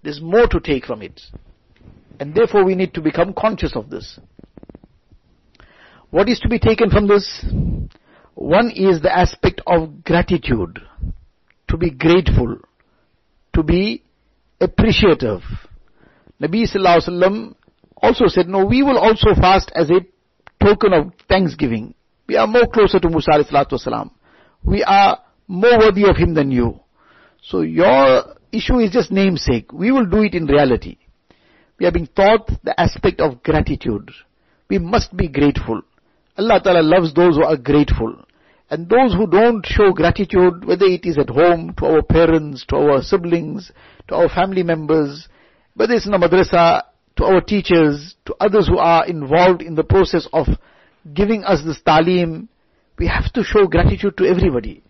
There's 0.03 0.21
more 0.21 0.45
to 0.45 0.59
take 0.59 0.85
from 0.85 1.01
it. 1.01 1.19
And 2.19 2.35
therefore 2.35 2.63
we 2.63 2.75
need 2.75 2.93
to 2.93 3.01
become 3.01 3.33
conscious 3.33 3.75
of 3.75 3.89
this. 3.89 4.19
What 6.11 6.29
is 6.29 6.39
to 6.41 6.49
be 6.49 6.59
taken 6.59 6.91
from 6.91 7.07
this? 7.07 7.43
One 8.35 8.69
is 8.69 9.01
the 9.01 9.11
aspect 9.11 9.61
of 9.65 10.03
gratitude. 10.03 10.81
To 11.71 11.77
be 11.77 11.89
grateful. 11.89 12.57
To 13.55 13.63
be 13.63 14.03
appreciative. 14.59 15.41
Nabi 16.39 16.63
Sallallahu 16.69 17.01
Alaihi 17.01 17.09
Wasallam 17.09 17.55
also 17.97 18.25
said, 18.27 18.47
no, 18.47 18.65
we 18.65 18.83
will 18.83 18.97
also 18.97 19.33
fast 19.33 19.71
as 19.75 19.89
a 19.89 20.01
token 20.63 20.93
of 20.93 21.13
thanksgiving. 21.27 21.93
We 22.27 22.35
are 22.37 22.47
more 22.47 22.67
closer 22.67 22.99
to 22.99 23.09
Musa 23.09 23.31
Wasallam. 23.31 24.11
We 24.63 24.83
are 24.83 25.19
more 25.47 25.79
worthy 25.79 26.07
of 26.07 26.15
him 26.17 26.33
than 26.33 26.51
you. 26.51 26.79
So 27.41 27.61
your 27.61 28.35
issue 28.51 28.77
is 28.77 28.91
just 28.91 29.11
namesake. 29.11 29.71
We 29.73 29.91
will 29.91 30.05
do 30.05 30.21
it 30.21 30.35
in 30.35 30.45
reality 30.45 30.97
we 31.81 31.87
are 31.87 31.91
being 31.91 32.09
taught 32.15 32.47
the 32.63 32.79
aspect 32.79 33.19
of 33.19 33.41
gratitude. 33.41 34.11
We 34.69 34.77
must 34.77 35.17
be 35.17 35.27
grateful. 35.27 35.81
Allah 36.37 36.61
Ta'ala 36.63 36.83
loves 36.83 37.11
those 37.15 37.35
who 37.35 37.43
are 37.43 37.57
grateful. 37.57 38.23
And 38.71 38.87
those 38.87 39.13
who 39.13 39.27
don't 39.27 39.65
show 39.65 39.91
gratitude, 39.91 40.63
whether 40.63 40.85
it 40.85 41.05
is 41.05 41.17
at 41.17 41.29
home, 41.29 41.73
to 41.77 41.85
our 41.87 42.01
parents, 42.01 42.65
to 42.69 42.77
our 42.77 43.01
siblings, 43.01 43.69
to 44.07 44.15
our 44.15 44.29
family 44.29 44.63
members, 44.63 45.27
whether 45.75 45.93
it's 45.93 46.07
in 46.07 46.13
a 46.13 46.17
madrasa, 46.19 46.83
to 47.17 47.25
our 47.25 47.41
teachers, 47.41 48.15
to 48.25 48.35
others 48.39 48.69
who 48.69 48.77
are 48.77 49.05
involved 49.05 49.61
in 49.61 49.75
the 49.75 49.83
process 49.83 50.25
of 50.31 50.47
giving 51.13 51.43
us 51.43 51.59
this 51.65 51.81
talim, 51.85 52.47
we 52.97 53.07
have 53.07 53.31
to 53.33 53.43
show 53.43 53.67
gratitude 53.67 54.15
to 54.17 54.25
everybody. 54.25 54.81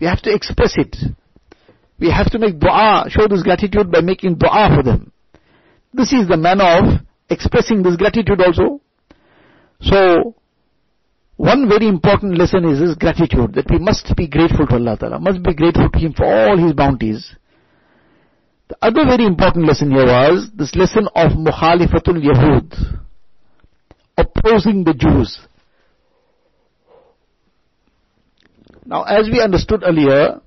We 0.00 0.06
have 0.06 0.22
to 0.22 0.32
express 0.32 0.74
it. 0.76 0.96
We 1.98 2.10
have 2.10 2.30
to 2.30 2.38
make 2.38 2.60
dua, 2.60 3.06
show 3.08 3.26
this 3.26 3.42
gratitude 3.42 3.90
by 3.90 4.00
making 4.00 4.36
dua 4.36 4.70
for 4.76 4.84
them. 4.84 5.12
This 5.92 6.12
is 6.12 6.28
the 6.28 6.36
manner 6.36 6.64
of 6.64 7.00
expressing 7.28 7.82
this 7.82 7.96
gratitude 7.96 8.40
also. 8.40 8.80
So, 9.80 10.36
one 11.38 11.68
very 11.68 11.86
important 11.86 12.36
lesson 12.36 12.68
is 12.68 12.80
this 12.80 12.96
gratitude, 12.96 13.54
that 13.54 13.70
we 13.70 13.78
must 13.78 14.12
be 14.16 14.26
grateful 14.26 14.66
to 14.66 14.74
Allah 14.74 14.98
Ta'ala, 14.98 15.20
must 15.20 15.40
be 15.40 15.54
grateful 15.54 15.88
to 15.88 15.98
Him 15.98 16.12
for 16.12 16.26
all 16.26 16.58
His 16.58 16.72
bounties. 16.72 17.32
The 18.68 18.76
other 18.82 19.04
very 19.04 19.24
important 19.24 19.64
lesson 19.64 19.92
here 19.92 20.04
was 20.04 20.50
this 20.56 20.74
lesson 20.74 21.08
of 21.14 21.32
Mukhalifatul 21.32 22.20
Yahud, 22.20 23.00
opposing 24.18 24.82
the 24.82 24.94
Jews. 24.94 25.38
Now, 28.84 29.04
as 29.04 29.28
we 29.30 29.40
understood 29.40 29.84
earlier, 29.86 30.40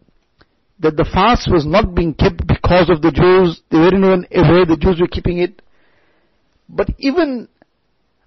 that 0.79 0.97
the 0.97 1.05
fast 1.05 1.49
was 1.49 1.65
not 1.65 1.95
being 1.95 2.13
kept 2.13 2.45
because 2.45 2.89
of 2.89 3.01
the 3.01 3.11
Jews. 3.11 3.61
They 3.71 3.77
weren't 3.77 3.93
even 3.93 4.27
aware 4.35 4.65
the 4.65 4.75
Jews 4.77 4.99
were 4.99 5.07
keeping 5.07 5.37
it. 5.37 5.61
But 6.67 6.89
even 6.97 7.47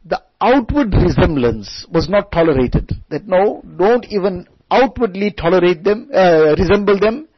the 0.05 0.23
outward 0.41 0.93
resemblance 0.95 1.87
was 1.91 2.09
not 2.09 2.31
tolerated. 2.31 2.91
That 3.11 3.27
no, 3.27 3.63
don't 3.79 4.05
even 4.11 4.47
outwardly 4.71 5.31
tolerate 5.33 5.83
them, 5.85 6.11
uh, 6.13 6.55
resemble 6.59 6.99
them. 6.99 7.29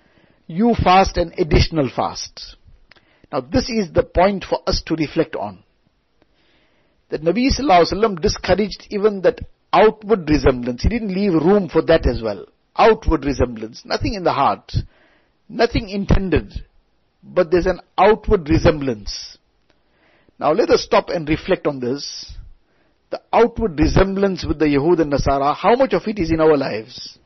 You 0.46 0.74
fast 0.74 1.16
an 1.16 1.32
additional 1.38 1.90
fast. 1.94 2.56
Now 3.32 3.40
this 3.40 3.68
is 3.68 3.92
the 3.92 4.02
point 4.02 4.44
for 4.44 4.60
us 4.66 4.82
to 4.86 4.94
reflect 4.94 5.36
on. 5.36 5.62
That 7.10 7.22
Nabi 7.22 7.48
Sallallahu 7.48 7.84
Alaihi 7.84 7.92
Wasallam 7.92 8.20
discouraged 8.20 8.86
even 8.90 9.22
that 9.22 9.40
outward 9.72 10.28
resemblance. 10.28 10.82
He 10.82 10.88
didn't 10.88 11.14
leave 11.14 11.34
room 11.34 11.68
for 11.68 11.82
that 11.82 12.06
as 12.06 12.22
well. 12.22 12.46
Outward 12.76 13.24
resemblance. 13.24 13.82
Nothing 13.84 14.14
in 14.14 14.24
the 14.24 14.32
heart. 14.32 14.72
Nothing 15.48 15.88
intended. 15.88 16.52
But 17.22 17.50
there's 17.50 17.66
an 17.66 17.80
outward 17.96 18.48
resemblance. 18.48 19.38
Now 20.38 20.52
let 20.52 20.70
us 20.70 20.82
stop 20.82 21.08
and 21.08 21.28
reflect 21.28 21.66
on 21.66 21.80
this. 21.80 22.32
The 23.10 23.20
outward 23.32 23.78
resemblance 23.78 24.44
with 24.44 24.58
the 24.58 24.66
Yahud 24.66 25.00
and 25.00 25.12
Nasara, 25.12 25.54
how 25.54 25.76
much 25.76 25.92
of 25.92 26.02
it 26.06 26.18
is 26.18 26.30
in 26.30 26.40
our 26.40 26.56
lives? 26.56 27.18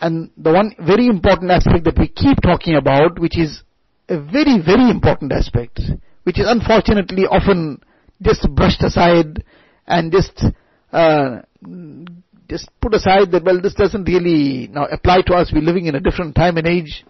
And 0.00 0.30
the 0.36 0.52
one 0.52 0.74
very 0.78 1.06
important 1.06 1.50
aspect 1.50 1.84
that 1.84 1.98
we 1.98 2.08
keep 2.08 2.40
talking 2.42 2.76
about, 2.76 3.18
which 3.18 3.38
is 3.38 3.62
a 4.08 4.20
very, 4.20 4.60
very 4.64 4.90
important 4.90 5.32
aspect, 5.32 5.80
which 6.24 6.38
is 6.38 6.46
unfortunately 6.48 7.24
often 7.24 7.80
just 8.22 8.48
brushed 8.54 8.82
aside 8.82 9.44
and 9.86 10.12
just 10.12 10.44
uh, 10.92 11.40
just 12.48 12.68
put 12.80 12.94
aside 12.94 13.32
that 13.32 13.44
well 13.44 13.60
this 13.60 13.74
doesn't 13.74 14.04
really 14.04 14.68
now 14.68 14.84
apply 14.86 15.22
to 15.22 15.34
us. 15.34 15.50
We're 15.52 15.62
living 15.62 15.86
in 15.86 15.94
a 15.94 16.00
different 16.00 16.34
time 16.34 16.56
and 16.56 16.66
age. 16.66 17.04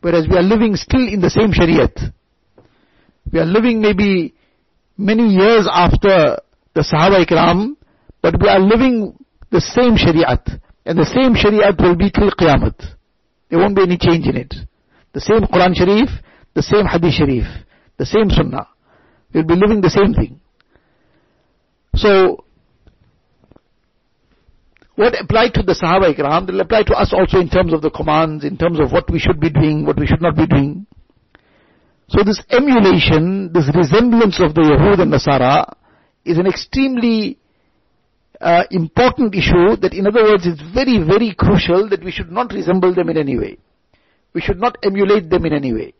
Whereas 0.00 0.26
we 0.28 0.36
are 0.36 0.42
living 0.42 0.76
still 0.76 1.06
in 1.06 1.20
the 1.20 1.30
same 1.30 1.52
shariat. 1.52 2.12
We 3.32 3.38
are 3.38 3.44
living 3.44 3.80
maybe 3.80 4.34
many 5.00 5.28
years 5.28 5.66
after 5.70 6.38
the 6.74 6.82
Sahaba 6.82 7.24
Ikram, 7.24 7.76
but 8.22 8.40
we 8.40 8.48
are 8.48 8.60
living 8.60 9.16
the 9.50 9.60
same 9.60 9.96
Shariat. 9.96 10.60
And 10.84 10.98
the 10.98 11.06
same 11.06 11.34
Shariat 11.34 11.80
will 11.80 11.96
be 11.96 12.10
till 12.10 12.30
Qiyamah. 12.30 12.74
There 13.48 13.58
won't 13.58 13.74
be 13.74 13.82
any 13.82 13.96
change 13.98 14.26
in 14.26 14.36
it. 14.36 14.54
The 15.12 15.20
same 15.20 15.40
Quran 15.42 15.74
Sharif, 15.74 16.08
the 16.54 16.62
same 16.62 16.86
Hadith 16.86 17.14
Sharif, 17.14 17.44
the 17.96 18.06
same 18.06 18.30
Sunnah. 18.30 18.68
We'll 19.34 19.44
be 19.44 19.54
living 19.54 19.80
the 19.80 19.90
same 19.90 20.14
thing. 20.14 20.40
So, 21.96 22.44
what 24.94 25.20
applied 25.20 25.54
to 25.54 25.62
the 25.62 25.72
Sahaba 25.72 26.14
Ikram, 26.14 26.46
will 26.46 26.60
apply 26.60 26.82
to 26.84 26.94
us 26.94 27.12
also 27.12 27.40
in 27.40 27.48
terms 27.48 27.72
of 27.72 27.82
the 27.82 27.90
commands, 27.90 28.44
in 28.44 28.56
terms 28.56 28.78
of 28.78 28.92
what 28.92 29.10
we 29.10 29.18
should 29.18 29.40
be 29.40 29.50
doing, 29.50 29.86
what 29.86 29.98
we 29.98 30.06
should 30.06 30.22
not 30.22 30.36
be 30.36 30.46
doing. 30.46 30.86
So 32.10 32.24
this 32.24 32.42
emulation, 32.50 33.52
this 33.52 33.70
resemblance 33.72 34.40
of 34.40 34.52
the 34.54 34.62
Yahud 34.62 35.00
and 35.00 35.12
Nasara 35.12 35.72
is 36.24 36.38
an 36.38 36.46
extremely 36.48 37.38
uh, 38.40 38.64
important 38.72 39.32
issue 39.32 39.76
that 39.76 39.94
in 39.94 40.08
other 40.08 40.24
words 40.24 40.44
it's 40.44 40.60
very, 40.74 40.98
very 40.98 41.32
crucial 41.36 41.88
that 41.88 42.02
we 42.02 42.10
should 42.10 42.32
not 42.32 42.52
resemble 42.52 42.92
them 42.92 43.10
in 43.10 43.16
any 43.16 43.38
way. 43.38 43.58
We 44.32 44.40
should 44.40 44.58
not 44.58 44.76
emulate 44.82 45.30
them 45.30 45.46
in 45.46 45.52
any 45.52 45.72
way. 45.72 45.94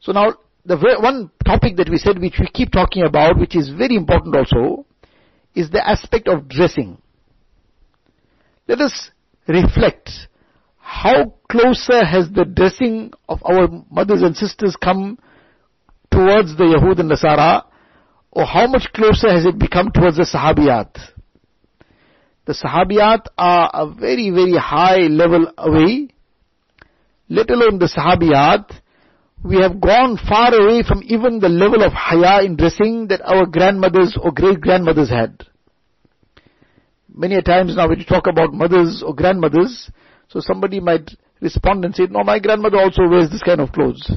So 0.00 0.10
now, 0.10 0.34
the 0.64 0.76
one 0.76 1.30
topic 1.44 1.76
that 1.76 1.88
we 1.88 1.98
said 1.98 2.20
which 2.20 2.38
we 2.40 2.48
keep 2.48 2.72
talking 2.72 3.04
about, 3.04 3.38
which 3.38 3.54
is 3.54 3.70
very 3.70 3.94
important 3.94 4.34
also, 4.34 4.84
is 5.54 5.70
the 5.70 5.86
aspect 5.86 6.26
of 6.26 6.48
dressing. 6.48 7.00
Let 8.66 8.80
us 8.80 9.10
reflect 9.46 10.10
how 10.92 11.32
closer 11.50 12.04
has 12.04 12.28
the 12.30 12.44
dressing 12.44 13.12
of 13.26 13.40
our 13.44 13.66
mothers 13.90 14.20
and 14.20 14.36
sisters 14.36 14.76
come 14.76 15.18
towards 16.10 16.54
the 16.58 16.64
Yahud 16.64 17.00
and 17.00 17.10
Nasara, 17.10 17.64
or 18.30 18.44
how 18.44 18.66
much 18.66 18.92
closer 18.92 19.32
has 19.32 19.46
it 19.46 19.58
become 19.58 19.90
towards 19.90 20.18
the 20.18 20.24
Sahabiyat? 20.24 20.94
The 22.44 22.52
Sahabiyat 22.52 23.24
are 23.38 23.70
a 23.72 23.90
very, 23.90 24.28
very 24.30 24.58
high 24.58 25.08
level 25.08 25.50
away, 25.56 26.08
let 27.30 27.48
alone 27.48 27.78
the 27.78 27.88
Sahabiyat. 27.88 28.70
We 29.42 29.56
have 29.62 29.80
gone 29.80 30.18
far 30.28 30.54
away 30.54 30.82
from 30.86 31.02
even 31.06 31.40
the 31.40 31.48
level 31.48 31.82
of 31.82 31.92
haya 31.92 32.44
in 32.44 32.56
dressing 32.56 33.08
that 33.08 33.22
our 33.22 33.46
grandmothers 33.46 34.16
or 34.22 34.30
great 34.30 34.60
grandmothers 34.60 35.08
had. 35.08 35.42
Many 37.08 37.36
a 37.36 37.42
times 37.42 37.76
now 37.76 37.88
when 37.88 37.98
you 37.98 38.04
talk 38.04 38.26
about 38.26 38.52
mothers 38.52 39.02
or 39.04 39.14
grandmothers, 39.14 39.90
so 40.32 40.40
somebody 40.40 40.80
might 40.80 41.10
respond 41.42 41.84
and 41.84 41.94
say, 41.94 42.06
no, 42.08 42.24
my 42.24 42.38
grandmother 42.38 42.78
also 42.78 43.06
wears 43.06 43.28
this 43.30 43.42
kind 43.42 43.60
of 43.60 43.70
clothes. 43.70 44.10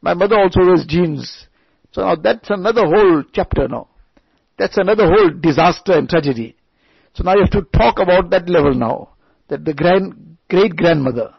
My 0.00 0.14
mother 0.14 0.36
also 0.38 0.60
wears 0.60 0.84
jeans. 0.86 1.48
So 1.90 2.02
now 2.02 2.14
that's 2.14 2.48
another 2.48 2.82
whole 2.86 3.24
chapter 3.32 3.66
now. 3.66 3.88
That's 4.56 4.78
another 4.78 5.06
whole 5.06 5.30
disaster 5.30 5.94
and 5.94 6.08
tragedy. 6.08 6.54
So 7.14 7.24
now 7.24 7.34
you 7.34 7.40
have 7.40 7.50
to 7.50 7.62
talk 7.76 7.98
about 7.98 8.30
that 8.30 8.48
level 8.48 8.72
now. 8.74 9.14
That 9.48 9.64
the 9.64 9.74
grand, 9.74 10.38
great 10.48 10.76
grandmother. 10.76 11.34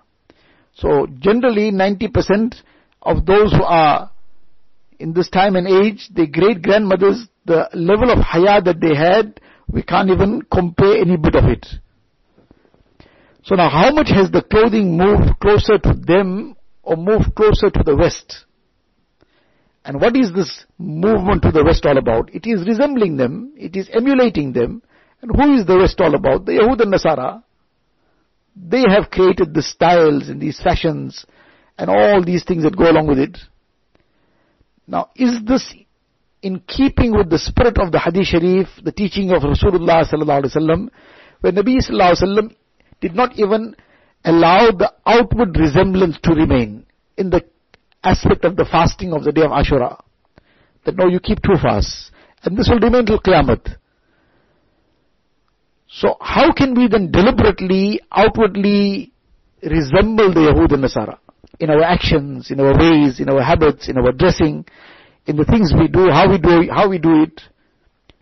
So 0.73 1.07
generally 1.19 1.71
90% 1.71 2.55
of 3.03 3.25
those 3.25 3.53
who 3.53 3.63
are 3.63 4.11
in 4.99 5.13
this 5.13 5.29
time 5.29 5.55
and 5.55 5.67
age, 5.67 6.09
the 6.13 6.27
great 6.27 6.61
grandmothers, 6.61 7.25
the 7.45 7.69
level 7.73 8.11
of 8.11 8.19
haya 8.19 8.61
that 8.61 8.81
they 8.81 8.95
had, 8.95 9.39
we 9.67 9.81
can't 9.81 10.09
even 10.09 10.41
compare 10.51 10.97
any 10.97 11.15
bit 11.15 11.35
of 11.35 11.45
it. 11.45 11.65
So 13.43 13.55
now 13.55 13.69
how 13.69 13.91
much 13.91 14.09
has 14.09 14.31
the 14.31 14.41
clothing 14.41 14.97
moved 14.97 15.39
closer 15.41 15.77
to 15.77 15.93
them 15.93 16.55
or 16.81 16.95
moved 16.95 17.35
closer 17.35 17.69
to 17.69 17.83
the 17.83 17.95
West? 17.95 18.45
And 19.85 19.99
what 19.99 20.15
is 20.15 20.31
this 20.33 20.65
movement 20.77 21.41
to 21.43 21.51
the 21.51 21.63
West 21.63 21.85
all 21.85 21.97
about? 21.97 22.33
It 22.33 22.47
is 22.47 22.65
resembling 22.65 23.17
them, 23.17 23.53
it 23.57 23.75
is 23.75 23.89
emulating 23.91 24.53
them. 24.53 24.81
And 25.21 25.31
who 25.35 25.55
is 25.57 25.65
the 25.65 25.77
West 25.77 25.99
all 25.99 26.15
about? 26.15 26.45
The 26.45 26.53
Yahud 26.53 26.81
and 26.81 26.93
Nasara. 26.93 27.43
They 28.55 28.83
have 28.87 29.09
created 29.09 29.53
the 29.53 29.61
styles 29.61 30.29
and 30.29 30.39
these 30.39 30.61
fashions 30.61 31.25
and 31.77 31.89
all 31.89 32.23
these 32.23 32.43
things 32.43 32.63
that 32.63 32.77
go 32.77 32.89
along 32.89 33.07
with 33.07 33.19
it. 33.19 33.37
Now, 34.87 35.09
is 35.15 35.43
this 35.45 35.73
in 36.41 36.59
keeping 36.67 37.15
with 37.15 37.29
the 37.29 37.39
spirit 37.39 37.77
of 37.77 37.91
the 37.91 37.99
Hadith 37.99 38.27
Sharif, 38.27 38.67
the 38.83 38.91
teaching 38.91 39.31
of 39.31 39.41
Rasulullah 39.43 40.05
sallallahu 40.07 40.43
alaihi 40.43 40.55
wasallam, 40.55 40.89
when 41.41 41.55
Nabi 41.55 41.77
sallallahu 41.77 42.11
alaihi 42.11 42.23
wasallam 42.23 42.55
did 43.03 43.15
not 43.15 43.37
even 43.37 43.75
allow 44.23 44.71
the 44.71 44.89
outward 45.05 45.57
resemblance 45.57 46.17
to 46.23 46.31
remain 46.33 46.85
in 47.17 47.29
the 47.29 47.43
aspect 48.01 48.45
of 48.45 48.55
the 48.55 48.63
fasting 48.63 49.11
of 49.11 49.25
the 49.25 49.33
day 49.33 49.41
of 49.41 49.51
Ashura. 49.51 50.01
That 50.85 50.95
no, 50.95 51.07
you 51.07 51.19
keep 51.19 51.39
two 51.43 51.57
fasts. 51.61 52.11
And 52.43 52.57
this 52.57 52.69
will 52.69 52.79
remain 52.79 53.05
till 53.05 53.19
Qiyamah. 53.19 53.75
So 55.89 56.15
how 56.21 56.53
can 56.53 56.73
we 56.75 56.87
then 56.87 57.11
deliberately, 57.11 57.99
outwardly 58.11 59.11
resemble 59.61 60.33
the 60.33 60.51
Yahud 60.51 60.73
and 60.73 60.83
Nasara? 60.85 61.17
In 61.59 61.69
our 61.69 61.83
actions, 61.83 62.51
in 62.51 62.59
our 62.61 62.77
ways, 62.77 63.19
in 63.19 63.29
our 63.29 63.41
habits, 63.41 63.89
in 63.89 63.97
our 63.97 64.13
dressing, 64.13 64.65
in 65.27 65.35
the 65.35 65.45
things 65.45 65.73
we 65.77 65.87
do, 65.89 66.09
how 66.09 66.29
we 66.29 66.37
do, 66.37 66.69
how 66.71 66.89
we 66.89 66.99
do 66.99 67.23
it. 67.23 67.41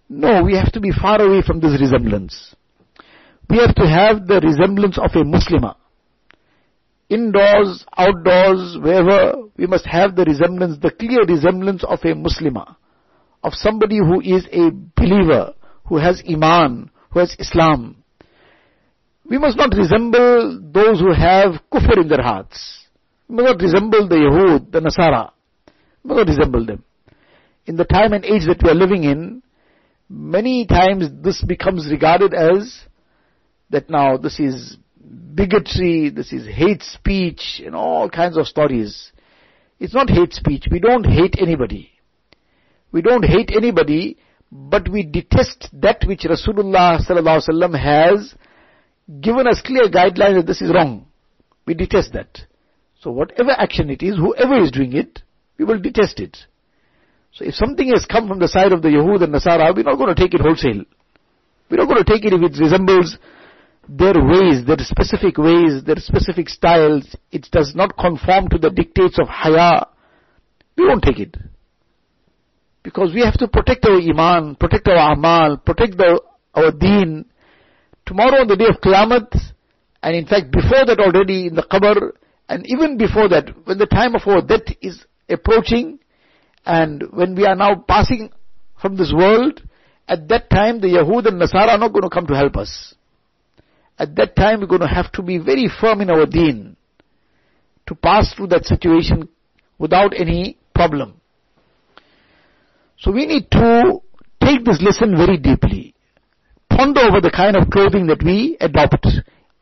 No, 0.10 0.44
we 0.44 0.56
have 0.56 0.72
to 0.74 0.80
be 0.80 0.92
far 0.92 1.22
away 1.22 1.42
from 1.42 1.60
this 1.60 1.80
resemblance 1.80 2.56
we 3.52 3.58
have 3.58 3.76
to 3.76 3.86
have 3.86 4.28
the 4.28 4.40
resemblance 4.40 4.98
of 4.98 5.12
a 5.14 5.26
Muslimah. 5.26 5.76
Indoors, 7.10 7.86
outdoors, 7.98 8.78
wherever, 8.82 9.34
we 9.58 9.68
must 9.68 9.86
have 9.86 10.16
the 10.16 10.24
resemblance, 10.24 10.78
the 10.80 10.92
clear 10.92 11.26
resemblance 11.28 11.84
of 11.84 12.00
a 12.04 12.14
Muslimah. 12.16 12.78
Of 13.44 13.54
somebody 13.54 13.98
who 13.98 14.22
is 14.22 14.46
a 14.54 14.72
believer, 14.96 15.54
who 15.86 15.98
has 15.98 16.24
Iman, 16.26 16.92
who 17.10 17.20
has 17.20 17.36
Islam. 17.40 18.02
We 19.30 19.38
must 19.38 19.58
not 19.58 19.76
resemble 19.76 20.62
those 20.72 21.02
who 21.02 21.12
have 21.12 21.56
kufr 21.74 22.02
in 22.02 22.08
their 22.08 22.24
hearts. 22.24 22.86
We 23.28 23.36
must 23.36 23.48
not 23.48 23.62
resemble 23.62 24.08
the 24.08 24.16
Yahud, 24.16 24.72
the 24.72 24.80
Nasara. 24.80 25.32
We 26.04 26.08
must 26.10 26.20
not 26.20 26.28
resemble 26.28 26.66
them. 26.66 26.84
In 27.66 27.76
the 27.76 27.86
time 27.86 28.14
and 28.14 28.24
age 28.24 28.44
that 28.48 28.64
we 28.64 28.70
are 28.70 28.76
living 28.76 29.04
in, 29.04 29.44
many 30.10 30.66
times 30.66 31.10
this 31.22 31.44
becomes 31.44 31.90
regarded 31.92 32.34
as 32.34 32.86
that 33.72 33.90
now 33.90 34.18
this 34.18 34.40
is 34.40 34.78
bigotry, 35.34 36.10
this 36.10 36.32
is 36.32 36.48
hate 36.48 36.84
speech, 36.84 37.62
and 37.66 37.76
all 37.76 38.10
kinds 38.10 38.38
of 38.38 38.48
stories. 38.48 39.12
It's 39.80 39.94
not 39.94 40.10
hate 40.10 40.34
speech. 40.34 40.66
We 40.70 40.80
don't 40.80 41.06
hate 41.06 41.36
anybody. 41.40 41.92
We 42.92 43.02
don't 43.02 43.24
hate 43.24 43.52
anybody, 43.56 44.18
but 44.52 44.90
we 44.90 45.04
detest 45.04 45.70
that 45.74 46.04
which 46.06 46.22
Rasulullah 46.22 46.98
has 47.78 48.36
given 49.20 49.48
us 49.48 49.62
clear 49.66 49.84
guidelines 49.84 50.36
that 50.36 50.46
this 50.46 50.62
is 50.62 50.72
wrong. 50.74 51.08
We 51.66 51.74
detest 51.74 52.14
that. 52.14 52.42
So 53.02 53.12
whatever 53.12 53.52
action 53.52 53.90
it 53.90 54.04
is, 54.04 54.18
whoever 54.18 54.62
is 54.62 54.72
doing 54.72 54.94
it, 54.94 55.22
we 55.58 55.66
will 55.66 55.80
detest 55.80 56.20
it. 56.20 56.38
So 57.34 57.46
if 57.46 57.56
something 57.56 57.88
has 57.90 58.06
come 58.06 58.28
from 58.28 58.40
the 58.40 58.48
side 58.48 58.74
of 58.74 58.82
the 58.82 58.90
Yahud 58.90 59.24
and 59.24 59.34
Nasara, 59.34 59.74
we're 59.76 59.84
not 59.84 59.96
going 59.96 60.14
to 60.14 60.22
take 60.22 60.34
it 60.34 60.42
wholesale. 60.42 60.84
We're 61.70 61.78
not 61.78 61.88
going 61.88 62.04
to 62.04 62.12
take 62.12 62.26
it 62.26 62.34
if 62.34 62.42
it 62.42 62.60
resembles 62.62 63.18
their 63.98 64.14
ways, 64.24 64.66
their 64.66 64.78
specific 64.80 65.38
ways, 65.38 65.84
their 65.84 65.98
specific 65.98 66.48
styles, 66.48 67.04
it 67.32 67.48
does 67.52 67.74
not 67.76 67.98
conform 67.98 68.48
to 68.50 68.58
the 68.58 68.70
dictates 68.70 69.20
of 69.20 69.28
haya, 69.28 69.86
we 70.78 70.88
won't 70.88 71.04
take 71.04 71.20
it. 71.20 71.36
Because 72.84 73.14
we 73.14 73.22
have 73.22 73.38
to 73.38 73.50
protect 73.50 73.86
our 73.86 74.00
iman, 74.00 74.56
protect 74.56 74.88
our 74.88 75.14
amal, 75.14 75.58
protect 75.58 75.98
the, 75.98 76.22
our 76.54 76.72
deen. 76.72 77.26
Tomorrow 78.06 78.42
on 78.42 78.48
the 78.48 78.56
day 78.56 78.66
of 78.66 78.80
Qiyamah, 78.82 79.28
and 80.02 80.16
in 80.16 80.26
fact 80.26 80.52
before 80.52 80.86
that 80.86 81.00
already 81.00 81.48
in 81.48 81.56
the 81.56 81.64
qabr, 81.64 82.12
and 82.48 82.66
even 82.68 82.98
before 82.98 83.28
that, 83.28 83.50
when 83.66 83.78
the 83.78 83.86
time 83.86 84.16
of 84.16 84.22
our 84.26 84.42
death 84.42 84.74
is 84.82 85.06
approaching, 85.30 86.00
and 86.66 87.04
when 87.12 87.36
we 87.36 87.46
are 87.46 87.56
now 87.56 87.76
passing 87.88 88.32
from 88.82 88.96
this 88.96 89.14
world, 89.14 89.62
at 90.08 90.30
that 90.30 90.50
time 90.50 90.80
the 90.80 90.88
Yahud 90.88 91.28
and 91.28 91.42
Nasara 91.42 91.70
are 91.70 91.78
not 91.78 91.92
going 91.92 92.04
to 92.04 92.10
come 92.10 92.28
to 92.28 92.36
help 92.36 92.56
us. 92.56 92.96
At 94.02 94.16
that 94.16 94.36
time 94.36 94.62
we're 94.62 94.66
going 94.66 94.82
to 94.82 94.88
have 94.88 95.12
to 95.12 95.22
be 95.22 95.38
very 95.38 95.70
firm 95.80 96.02
in 96.02 96.10
our 96.10 96.26
deen 96.26 96.76
to 97.86 97.94
pass 97.94 98.34
through 98.34 98.48
that 98.48 98.66
situation 98.66 99.30
without 99.78 100.20
any 100.20 100.58
problem. 100.74 101.22
So 102.98 103.12
we 103.12 103.28
need 103.28 103.52
to 103.52 104.02
take 104.44 104.66
this 104.66 104.82
lesson 104.82 105.16
very 105.16 105.38
deeply. 105.38 105.94
Ponder 106.68 107.02
over 107.02 107.22
the 107.22 107.30
kind 107.30 107.56
of 107.56 107.70
clothing 107.70 108.08
that 108.08 108.24
we 108.24 108.58
adopt 108.60 109.06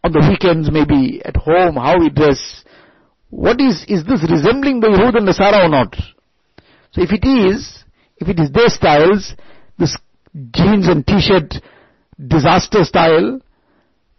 on 0.06 0.13
the 0.13 0.25
weekends, 0.30 0.71
maybe 0.71 1.21
at 1.25 1.36
home, 1.36 1.75
how 1.75 1.99
we 1.99 2.10
dress. 2.10 2.63
What 3.32 3.60
is, 3.60 3.84
is 3.89 4.06
this 4.06 4.25
resembling 4.30 4.80
the 4.80 4.88
Yahud 4.88 5.17
and 5.17 5.28
Nasara 5.28 5.65
or 5.65 5.69
not? 5.69 5.97
So 6.91 7.02
if 7.02 7.12
it 7.12 7.28
is, 7.28 7.84
if 8.17 8.30
it 8.30 8.39
is 8.39 8.52
their 8.52 8.69
styles, 8.69 9.34
this 9.78 9.97
jeans 10.52 10.88
and 10.88 11.06
t-shirt 11.06 11.56
disaster 12.25 12.86
style, 12.86 13.41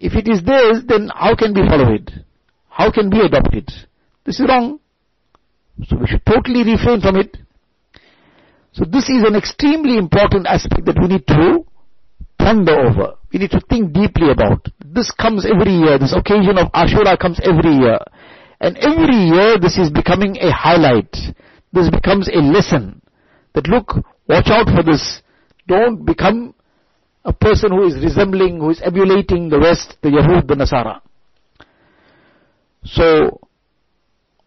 if 0.00 0.14
it 0.14 0.26
is 0.26 0.42
theirs, 0.42 0.82
then 0.88 1.10
how 1.14 1.36
can 1.36 1.52
we 1.52 1.60
follow 1.68 1.92
it? 1.92 2.10
How 2.68 2.90
can 2.90 3.10
we 3.10 3.20
adopt 3.20 3.54
it? 3.54 3.70
This 4.24 4.40
is 4.40 4.48
wrong. 4.48 4.80
So 5.86 5.96
we 5.98 6.06
should 6.06 6.24
totally 6.24 6.64
refrain 6.64 7.00
from 7.00 7.16
it. 7.16 7.36
So 8.72 8.84
this 8.84 9.08
is 9.08 9.22
an 9.24 9.36
extremely 9.36 9.98
important 9.98 10.46
aspect 10.46 10.86
that 10.86 10.98
we 10.98 11.08
need 11.08 11.26
to 11.26 11.64
ponder 12.38 12.78
over. 12.80 13.14
We 13.32 13.40
need 13.40 13.50
to 13.50 13.60
think 13.68 13.92
deeply 13.92 14.30
about. 14.30 14.66
This 14.84 15.10
comes 15.10 15.44
every 15.44 15.72
year. 15.72 15.98
This 15.98 16.14
occasion 16.16 16.56
of 16.56 16.72
Ashura 16.72 17.18
comes 17.18 17.38
every 17.44 17.76
year. 17.76 17.98
And 18.60 18.76
every 18.78 19.36
year 19.36 19.58
this 19.58 19.76
is 19.76 19.90
becoming 19.90 20.36
a 20.36 20.50
highlight. 20.50 21.14
This 21.72 21.90
becomes 21.90 22.28
a 22.28 22.40
lesson. 22.40 23.02
That 23.54 23.68
look, 23.68 23.94
watch 24.28 24.48
out 24.48 24.66
for 24.66 24.82
this. 24.82 25.22
Don't 25.66 26.04
become 26.04 26.54
a 27.24 27.32
person 27.32 27.70
who 27.70 27.86
is 27.86 27.94
resembling, 28.02 28.58
who 28.58 28.70
is 28.70 28.80
emulating 28.82 29.48
the 29.48 29.58
West, 29.58 29.96
the 30.02 30.08
Yahud, 30.08 30.46
the 30.46 30.54
Nasara. 30.54 31.00
So, 32.84 33.40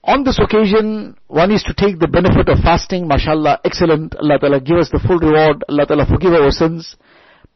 on 0.03 0.23
this 0.23 0.39
occasion, 0.39 1.15
one 1.27 1.51
is 1.51 1.63
to 1.63 1.73
take 1.73 1.99
the 1.99 2.07
benefit 2.07 2.49
of 2.49 2.59
fasting, 2.59 3.07
mashallah, 3.07 3.59
excellent, 3.63 4.15
Allah 4.15 4.39
Ta'ala 4.39 4.59
give 4.59 4.77
us 4.77 4.89
the 4.89 4.99
full 4.99 5.19
reward, 5.19 5.63
Allah 5.69 5.85
Ta'ala 5.85 6.05
forgive 6.05 6.33
our 6.33 6.51
sins. 6.51 6.95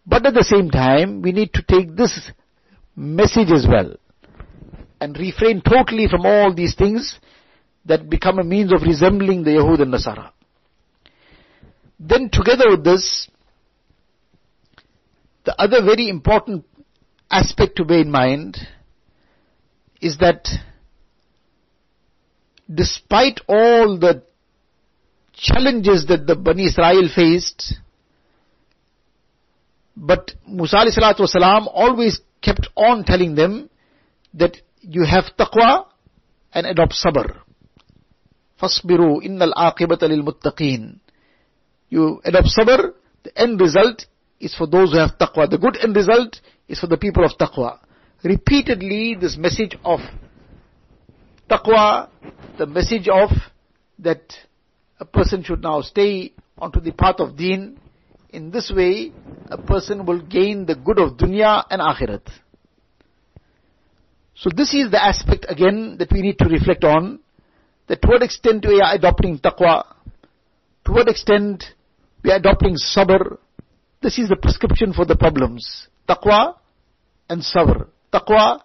But 0.06 0.26
at 0.26 0.34
the 0.34 0.44
same 0.44 0.70
time, 0.70 1.22
we 1.22 1.32
need 1.32 1.52
to 1.54 1.64
take 1.64 1.96
this 1.96 2.32
message 2.96 3.52
as 3.52 3.68
well, 3.68 3.96
and 5.02 5.18
refrain 5.18 5.62
totally 5.62 6.08
from 6.08 6.26
all 6.26 6.54
these 6.54 6.76
things 6.76 7.20
that 7.86 8.10
become 8.10 8.40
a 8.40 8.44
means 8.44 8.72
of 8.72 8.84
resembling 8.84 9.44
the 9.44 9.52
Yahud 9.52 9.82
and 9.82 9.94
Nasara. 9.94 10.32
Then 12.00 12.30
together 12.32 12.70
with 12.70 12.84
this, 12.84 13.28
the 15.48 15.56
other 15.62 15.82
very 15.82 16.10
important 16.10 16.66
aspect 17.32 17.78
to 17.78 17.86
bear 17.86 18.00
in 18.00 18.12
mind 18.12 18.58
is 20.02 20.18
that 20.18 20.46
despite 22.70 23.40
all 23.48 23.98
the 23.98 24.24
challenges 25.32 26.06
that 26.08 26.28
the 26.28 26.36
Bani 26.36 26.66
Israel 26.66 27.08
faced, 27.16 27.76
but 29.96 30.32
Musa 30.46 30.84
salam 30.92 31.70
always 31.70 32.20
kept 32.42 32.68
on 32.76 33.06
telling 33.06 33.36
them 33.36 33.70
that 34.34 34.58
you 34.82 35.06
have 35.06 35.32
taqwa 35.40 35.86
and 36.54 36.68
adopt 36.68 36.92
sabr. 36.92 37.38
Fasbiru 38.62 39.24
innal 39.24 39.54
aqibata 39.54 40.10
lil 40.10 40.24
muttaqeen. 40.24 41.00
You 41.88 42.20
adopt 42.26 42.48
sabr, 42.48 42.92
the 43.24 43.32
end 43.40 43.62
result 43.62 44.08
is 44.40 44.56
for 44.56 44.68
those 44.68 44.92
who 44.92 45.00
have 45.00 45.18
taqwa. 45.18 45.50
The 45.50 45.58
good 45.58 45.78
end 45.82 45.96
result 45.96 46.40
is 46.68 46.80
for 46.80 46.88
the 46.88 46.98
people 46.98 47.26
of 47.26 47.32
taqwa. 47.38 47.80
Repeatedly, 48.24 49.16
this 49.20 49.38
message 49.38 49.78
of 49.84 50.00
taqwa, 51.50 52.10
the 52.58 52.66
message 52.66 53.08
of 53.08 53.30
that 54.00 54.22
a 55.00 55.06
person 55.06 55.44
should 55.44 55.62
now 55.62 55.82
stay 55.82 56.34
onto 56.58 56.80
the 56.80 56.92
path 56.92 57.20
of 57.20 57.38
deen. 57.38 57.80
In 58.30 58.52
this 58.52 58.72
way, 58.76 59.12
a 59.50 59.58
person 59.58 60.06
will 60.06 60.22
gain 60.22 60.66
the 60.66 60.76
good 60.76 61.00
of 61.00 61.18
dunya 61.18 61.64
and 61.70 61.82
akhirat. 61.82 62.28
So 64.36 64.50
this 64.56 64.74
is 64.74 64.92
the 64.92 65.04
aspect 65.04 65.46
again 65.50 65.96
that 66.00 66.12
we 66.12 66.22
need 66.22 66.38
to 66.40 66.46
reflect 66.46 66.84
on. 66.84 67.20
That 67.88 68.02
to 68.02 68.08
what 68.08 68.22
extent 68.22 68.66
we 68.68 68.82
are 68.82 68.94
adopting 68.94 69.40
taqwa, 69.40 69.86
to 70.86 70.92
what 70.92 71.08
extent 71.08 71.64
we 72.24 72.32
are 72.32 72.36
adopting 72.38 72.76
sabr. 72.76 73.38
This 74.07 74.19
is 74.19 74.29
the 74.29 74.37
prescription 74.37 74.93
for 74.93 75.05
the 75.05 75.17
problems. 75.17 75.89
Taqwa 76.09 76.57
and 77.29 77.43
sabr. 77.43 77.87
Taqwa 78.13 78.61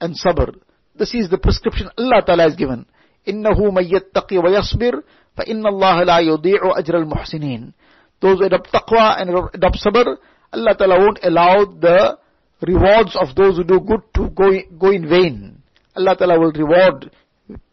and 0.00 0.14
sabr. 0.18 0.54
This 0.96 1.14
is 1.14 1.30
the 1.30 1.38
prescription 1.38 1.88
Allah 1.96 2.22
Ta'ala 2.26 2.42
has 2.44 2.56
given. 2.56 2.86
إِنَّهُ 3.26 3.56
مَن 3.56 3.84
يَتَّقِ 3.84 4.28
وَيَصْبِرْ 4.30 5.02
فَإِنَّ 5.36 5.62
اللَّهَ 5.66 5.96
لَا 6.04 6.18
يُضِيعُ 6.20 6.78
أَجْرَ 6.78 6.94
الْمُحْسِنِينَ 7.02 7.72
Those 8.20 8.38
who 8.38 8.44
adopt 8.44 8.70
taqwa 8.70 9.20
and 9.20 9.30
adopt 9.54 9.78
sabr, 9.82 10.16
Allah 10.52 10.74
Ta'ala 10.76 10.98
won't 10.98 11.18
allow 11.22 11.64
the 11.64 12.18
rewards 12.62 13.16
of 13.16 13.34
those 13.34 13.56
who 13.56 13.64
do 13.64 13.80
good 13.80 14.02
to 14.14 14.30
go, 14.30 14.50
go 14.78 14.90
in 14.90 15.08
vain. 15.08 15.62
Allah 15.96 16.16
Ta'ala 16.16 16.38
will 16.38 16.52
reward 16.52 17.10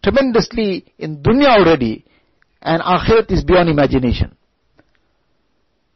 tremendously 0.03 0.85
in 0.97 1.21
dunya 1.21 1.57
already, 1.59 2.05
and 2.61 2.81
akhirat 2.81 3.31
is 3.31 3.43
beyond 3.43 3.69
imagination. 3.69 4.34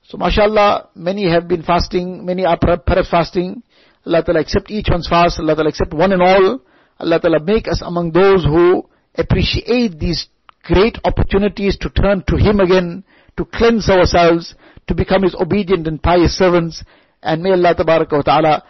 So 0.10 0.18
mashallah, 0.18 0.90
many 0.96 1.30
have 1.30 1.48
been 1.48 1.64
fasting, 1.64 2.26
many 2.26 2.46
are 2.46 2.58
perhaps 2.58 3.10
fasting. 3.10 3.64
Allah 4.06 4.24
Ta'ala 4.24 4.42
accept 4.42 4.70
each 4.70 4.88
one's 4.90 5.08
fast, 5.08 5.40
Allah 5.40 5.56
Ta'ala 5.56 5.70
accept 5.70 5.94
one 5.94 6.12
and 6.12 6.22
all. 6.22 6.62
Allah 7.00 7.20
Ta'ala 7.20 7.40
make 7.40 7.68
us 7.68 7.82
among 7.84 8.12
those 8.12 8.46
who 8.46 8.88
appreciate 9.18 10.00
these 10.00 10.28
great 10.64 10.98
opportunities 11.04 11.78
to 11.78 11.90
turn 11.90 12.24
to 12.28 12.38
Him 12.38 12.60
again, 12.60 13.04
to 13.38 13.46
cleanse 13.46 13.90
ourselves, 13.90 14.54
to 14.88 14.94
become 14.94 15.24
His 15.24 15.36
obedient 15.36 15.88
and 15.88 16.02
pious 16.02 16.38
servants. 16.38 16.84
And 17.24 17.42
may 17.42 17.52
Allah 17.54 17.74
Ta'ala 17.74 18.64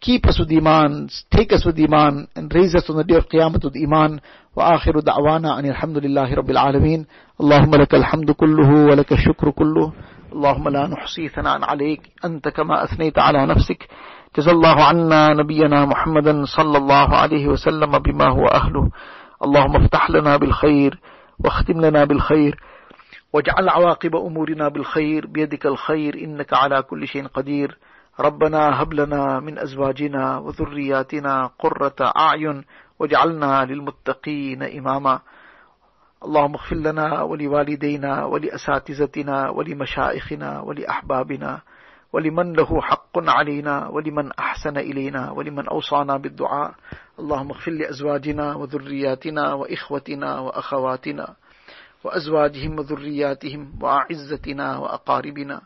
keep 0.00 0.26
us 0.26 0.40
with 0.40 0.50
Iman, 0.50 1.10
take 1.30 1.52
us 1.52 1.64
with 1.64 1.78
Iman, 1.78 2.26
and 2.34 2.52
raise 2.52 2.74
us 2.74 2.90
on 2.90 2.96
the 2.96 3.04
day 3.04 3.14
of 3.14 3.28
Qiyamah 3.28 3.62
with 3.62 3.76
Iman. 3.76 4.20
وآخر 4.56 5.00
دعوانا 5.00 5.58
أن 5.58 5.64
الحمد 5.64 5.98
لله 5.98 6.34
رب 6.34 6.50
العالمين 6.50 7.06
اللهم 7.40 7.74
لك 7.74 7.94
الحمد 7.94 8.30
كله 8.30 8.84
ولك 8.84 9.12
الشكر 9.12 9.50
كله 9.50 9.92
اللهم 10.33 10.69
لا 10.69 10.87
نحصي 10.87 11.27
ثناء 11.27 11.63
عليك 11.63 12.01
أنت 12.25 12.47
كما 12.47 12.83
أثنيت 12.83 13.19
على 13.19 13.45
نفسك. 13.45 13.87
جزا 14.37 14.51
الله 14.51 14.83
عنا 14.83 15.33
نبينا 15.33 15.85
محمدا 15.85 16.45
صلى 16.45 16.77
الله 16.77 17.15
عليه 17.15 17.47
وسلم 17.47 17.99
بما 17.99 18.29
هو 18.29 18.45
أهله. 18.45 18.91
اللهم 19.43 19.75
افتح 19.75 20.09
لنا 20.09 20.37
بالخير 20.37 20.99
واختم 21.45 21.81
لنا 21.81 22.05
بالخير. 22.05 22.59
واجعل 23.33 23.69
عواقب 23.69 24.15
أمورنا 24.15 24.67
بالخير 24.67 25.27
بيدك 25.27 25.65
الخير 25.65 26.15
إنك 26.23 26.53
على 26.53 26.81
كل 26.81 27.07
شيء 27.07 27.27
قدير. 27.27 27.77
ربنا 28.19 28.81
هب 28.81 28.93
لنا 28.93 29.39
من 29.39 29.59
أزواجنا 29.59 30.37
وذرياتنا 30.37 31.49
قرة 31.59 31.95
أعين 32.17 32.63
واجعلنا 32.99 33.65
للمتقين 33.65 34.63
إماما. 34.63 35.19
اللهم 36.25 36.53
اغفر 36.53 36.75
لنا 36.75 37.21
ولوالدينا 37.21 38.25
ولأساتذتنا 38.25 39.49
ولمشائخنا 39.49 40.61
ولأحبابنا 40.61 41.61
ولمن 42.13 42.53
له 42.53 42.81
حق 42.81 43.29
علينا 43.29 43.87
ولمن 43.87 44.31
أحسن 44.31 44.77
إلينا 44.77 45.31
ولمن 45.31 45.67
أوصانا 45.67 46.17
بالدعاء. 46.17 46.73
اللهم 47.19 47.51
اغفر 47.51 47.71
لأزواجنا 47.71 48.55
وذرياتنا 48.55 49.53
وإخوتنا 49.53 50.39
وأخواتنا 50.39 51.35
وأزواجهم 52.03 52.79
وذرياتهم 52.79 53.79
وأعزتنا 53.81 54.77
وأقاربنا 54.77 55.61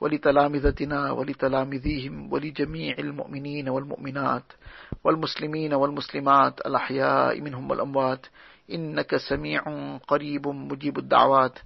ولتلامذتنا 0.00 1.10
ولتلامذيهم 1.10 2.32
ولجميع 2.32 2.94
المؤمنين 2.98 3.68
والمؤمنات 3.68 4.52
والمسلمين 5.04 5.74
والمسلمات 5.74 6.60
الأحياء 6.66 7.40
منهم 7.40 7.70
والأموات 7.70 8.26
إنك 8.72 9.16
سميع 9.16 9.62
قريب 10.08 10.48
مجيب 10.48 10.98
الدعوات. 10.98 11.58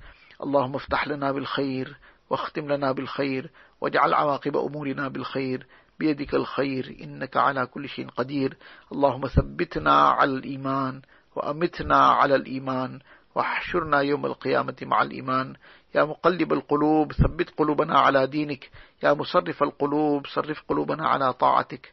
اللهم 0.43 0.75
افتح 0.75 1.09
لنا 1.09 1.33
بالخير 1.33 1.97
واختم 2.31 2.73
لنا 2.73 2.93
بالخير 2.93 3.51
واجعل 3.81 4.15
عواقب 4.15 4.57
أمورنا 4.57 5.09
بالخير. 5.09 5.67
بيدك 5.99 6.35
الخير 6.35 6.97
إنك 7.03 7.37
على 7.37 7.67
كل 7.67 7.89
شيء 7.89 8.09
قدير. 8.09 8.57
اللهم 8.93 9.27
ثبتنا 9.27 10.09
على 10.09 10.31
الإيمان 10.33 11.03
وأمتنا 11.37 11.97
على 11.97 12.35
الإيمان 12.35 13.01
واحشرنا 13.35 14.01
يوم 14.01 14.27
القيامة 14.27 14.77
مع 14.83 15.03
الإيمان. 15.03 15.55
يا 15.95 16.05
مقلب 16.05 16.53
القلوب 16.53 17.13
ثبت 17.13 17.51
قلوبنا 17.51 17.99
على 17.99 18.27
دينك. 18.27 18.71
يا 19.03 19.13
مصرف 19.13 19.63
القلوب 19.63 20.27
صرف 20.27 20.63
قلوبنا 20.69 21.09
على 21.09 21.33
طاعتك. 21.33 21.93